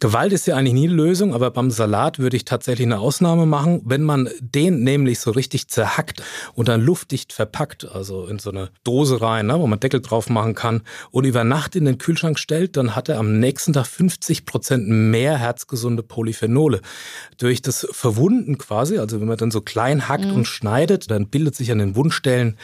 Gewalt 0.00 0.32
ist 0.32 0.46
ja 0.46 0.56
eigentlich 0.56 0.73
nie 0.74 0.88
eine 0.88 0.96
Lösung, 0.96 1.34
aber 1.34 1.50
beim 1.50 1.70
Salat 1.70 2.18
würde 2.18 2.36
ich 2.36 2.44
tatsächlich 2.44 2.86
eine 2.86 2.98
Ausnahme 2.98 3.46
machen. 3.46 3.80
Wenn 3.84 4.02
man 4.02 4.28
den 4.40 4.84
nämlich 4.84 5.20
so 5.20 5.30
richtig 5.30 5.68
zerhackt 5.68 6.22
und 6.54 6.68
dann 6.68 6.82
luftdicht 6.82 7.32
verpackt, 7.32 7.86
also 7.90 8.26
in 8.26 8.38
so 8.38 8.50
eine 8.50 8.70
Dose 8.84 9.22
rein, 9.22 9.46
ne, 9.46 9.58
wo 9.58 9.66
man 9.66 9.80
Deckel 9.80 10.02
drauf 10.02 10.28
machen 10.28 10.54
kann 10.54 10.82
und 11.10 11.24
über 11.24 11.44
Nacht 11.44 11.76
in 11.76 11.86
den 11.86 11.98
Kühlschrank 11.98 12.38
stellt, 12.38 12.76
dann 12.76 12.94
hat 12.94 13.08
er 13.08 13.18
am 13.18 13.40
nächsten 13.40 13.72
Tag 13.72 13.86
50 13.86 14.44
Prozent 14.44 14.88
mehr 14.88 15.38
herzgesunde 15.38 16.02
Polyphenole. 16.02 16.80
Durch 17.38 17.62
das 17.62 17.86
Verwunden 17.90 18.58
quasi, 18.58 18.98
also 18.98 19.20
wenn 19.20 19.28
man 19.28 19.38
dann 19.38 19.50
so 19.50 19.60
klein 19.60 20.08
hackt 20.08 20.26
mhm. 20.26 20.34
und 20.34 20.44
schneidet, 20.46 21.10
dann 21.10 21.28
bildet 21.28 21.54
sich 21.54 21.72
an 21.72 21.78
den 21.78 21.96
Wundstellen 21.96 22.58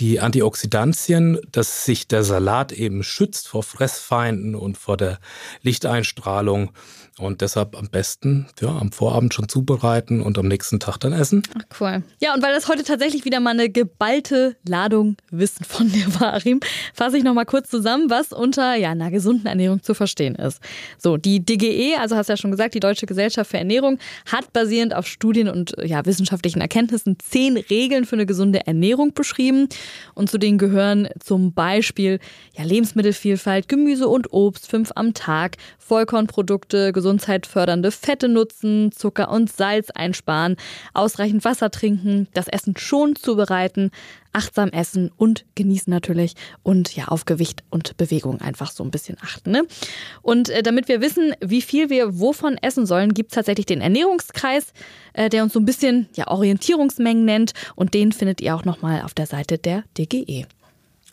die 0.00 0.18
Antioxidantien, 0.18 1.38
dass 1.52 1.84
sich 1.84 2.08
der 2.08 2.24
Salat 2.24 2.72
eben 2.72 3.02
schützt 3.02 3.48
vor 3.48 3.62
Fressfeinden 3.62 4.54
und 4.54 4.78
vor 4.78 4.96
der 4.96 5.18
Lichteinstrahlung. 5.62 6.70
Und 7.18 7.42
deshalb 7.42 7.76
am 7.76 7.90
besten 7.90 8.46
ja, 8.60 8.68
am 8.68 8.92
Vorabend 8.92 9.34
schon 9.34 9.46
zubereiten 9.46 10.22
und 10.22 10.38
am 10.38 10.48
nächsten 10.48 10.80
Tag 10.80 10.96
dann 10.98 11.12
essen. 11.12 11.42
Ach, 11.54 11.80
cool. 11.80 12.02
Ja, 12.20 12.32
und 12.32 12.42
weil 12.42 12.54
das 12.54 12.66
heute 12.66 12.82
tatsächlich 12.82 13.26
wieder 13.26 13.40
mal 13.40 13.50
eine 13.50 13.68
geballte 13.68 14.56
Ladung 14.66 15.16
Wissen 15.30 15.64
von 15.64 15.92
dir 15.92 16.06
war, 16.18 16.32
Arim, 16.32 16.60
fasse 16.94 17.18
ich 17.18 17.24
nochmal 17.24 17.44
kurz 17.44 17.68
zusammen, 17.68 18.08
was 18.08 18.32
unter 18.32 18.74
ja, 18.74 18.90
einer 18.90 19.10
gesunden 19.10 19.46
Ernährung 19.46 19.82
zu 19.82 19.92
verstehen 19.92 20.34
ist. 20.34 20.60
So, 20.96 21.18
die 21.18 21.44
DGE, 21.44 21.96
also 21.98 22.16
hast 22.16 22.28
du 22.28 22.32
ja 22.32 22.36
schon 22.38 22.52
gesagt, 22.52 22.74
die 22.74 22.80
Deutsche 22.80 23.04
Gesellschaft 23.04 23.50
für 23.50 23.58
Ernährung, 23.58 23.98
hat 24.24 24.54
basierend 24.54 24.94
auf 24.94 25.06
Studien 25.06 25.48
und 25.48 25.74
ja, 25.82 26.06
wissenschaftlichen 26.06 26.62
Erkenntnissen 26.62 27.18
zehn 27.18 27.58
Regeln 27.58 28.06
für 28.06 28.16
eine 28.16 28.24
gesunde 28.24 28.66
Ernährung 28.66 29.12
beschrieben. 29.12 29.68
Und 30.14 30.30
zu 30.30 30.38
denen 30.38 30.58
gehören 30.58 31.08
zum 31.18 31.52
Beispiel 31.52 32.18
ja, 32.56 32.64
Lebensmittelvielfalt, 32.64 33.68
Gemüse 33.68 34.08
und 34.08 34.32
Obst, 34.32 34.68
fünf 34.68 34.92
am 34.94 35.14
Tag, 35.14 35.56
Vollkornprodukte, 35.78 36.92
gesundheitsfördernde 36.92 37.90
Fette 37.90 38.28
nutzen, 38.28 38.92
Zucker 38.92 39.30
und 39.30 39.50
Salz 39.50 39.90
einsparen, 39.90 40.56
ausreichend 40.94 41.44
Wasser 41.44 41.70
trinken, 41.70 42.28
das 42.34 42.48
Essen 42.48 42.76
schon 42.76 43.16
zubereiten, 43.16 43.90
achtsam 44.32 44.70
essen 44.70 45.10
und 45.16 45.44
genießen 45.54 45.90
natürlich 45.90 46.34
und 46.62 46.94
ja 46.94 47.08
auf 47.08 47.24
Gewicht 47.24 47.62
und 47.70 47.96
Bewegung 47.96 48.40
einfach 48.40 48.70
so 48.70 48.84
ein 48.84 48.90
bisschen 48.90 49.16
achten. 49.22 49.50
Ne? 49.50 49.66
Und 50.22 50.48
äh, 50.48 50.62
damit 50.62 50.88
wir 50.88 51.00
wissen, 51.00 51.34
wie 51.40 51.62
viel 51.62 51.90
wir 51.90 52.18
wovon 52.18 52.56
essen 52.58 52.86
sollen, 52.86 53.14
gibt 53.14 53.32
es 53.32 53.34
tatsächlich 53.34 53.66
den 53.66 53.80
Ernährungskreis, 53.80 54.72
äh, 55.12 55.28
der 55.28 55.42
uns 55.42 55.52
so 55.52 55.60
ein 55.60 55.64
bisschen 55.64 56.08
ja, 56.14 56.28
Orientierungsmengen 56.28 57.24
nennt 57.24 57.52
und 57.74 57.94
den 57.94 58.12
findet 58.12 58.40
ihr 58.40 58.54
auch 58.54 58.64
nochmal 58.64 59.02
auf 59.02 59.14
der 59.14 59.26
Seite 59.26 59.58
der 59.58 59.84
DGE. 59.98 60.46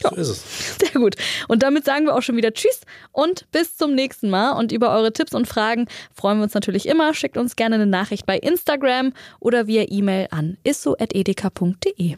Ja. 0.04 0.10
So 0.12 0.16
ist 0.16 0.30
es. 0.30 0.78
Sehr 0.80 1.02
gut. 1.02 1.16
Und 1.48 1.64
damit 1.64 1.86
sagen 1.86 2.06
wir 2.06 2.16
auch 2.16 2.22
schon 2.22 2.38
wieder 2.38 2.54
Tschüss 2.54 2.82
und 3.12 3.50
bis 3.52 3.78
zum 3.78 3.96
nächsten 3.96 4.30
Mal. 4.30 4.52
Und 4.52 4.72
über 4.72 4.92
eure 4.92 5.12
Tipps 5.12 5.34
und 5.34 5.48
Fragen 5.48 5.88
freuen 6.14 6.38
wir 6.38 6.44
uns 6.44 6.54
natürlich 6.54 6.88
immer. 6.88 7.14
Schickt 7.14 7.38
uns 7.38 7.56
gerne 7.56 7.76
eine 7.76 7.88
Nachricht 7.88 8.26
bei 8.26 8.38
Instagram 8.38 9.14
oder 9.40 9.68
via 9.68 9.86
E-Mail 9.90 10.28
an 10.32 10.58
isso.edeka.de. 10.64 12.18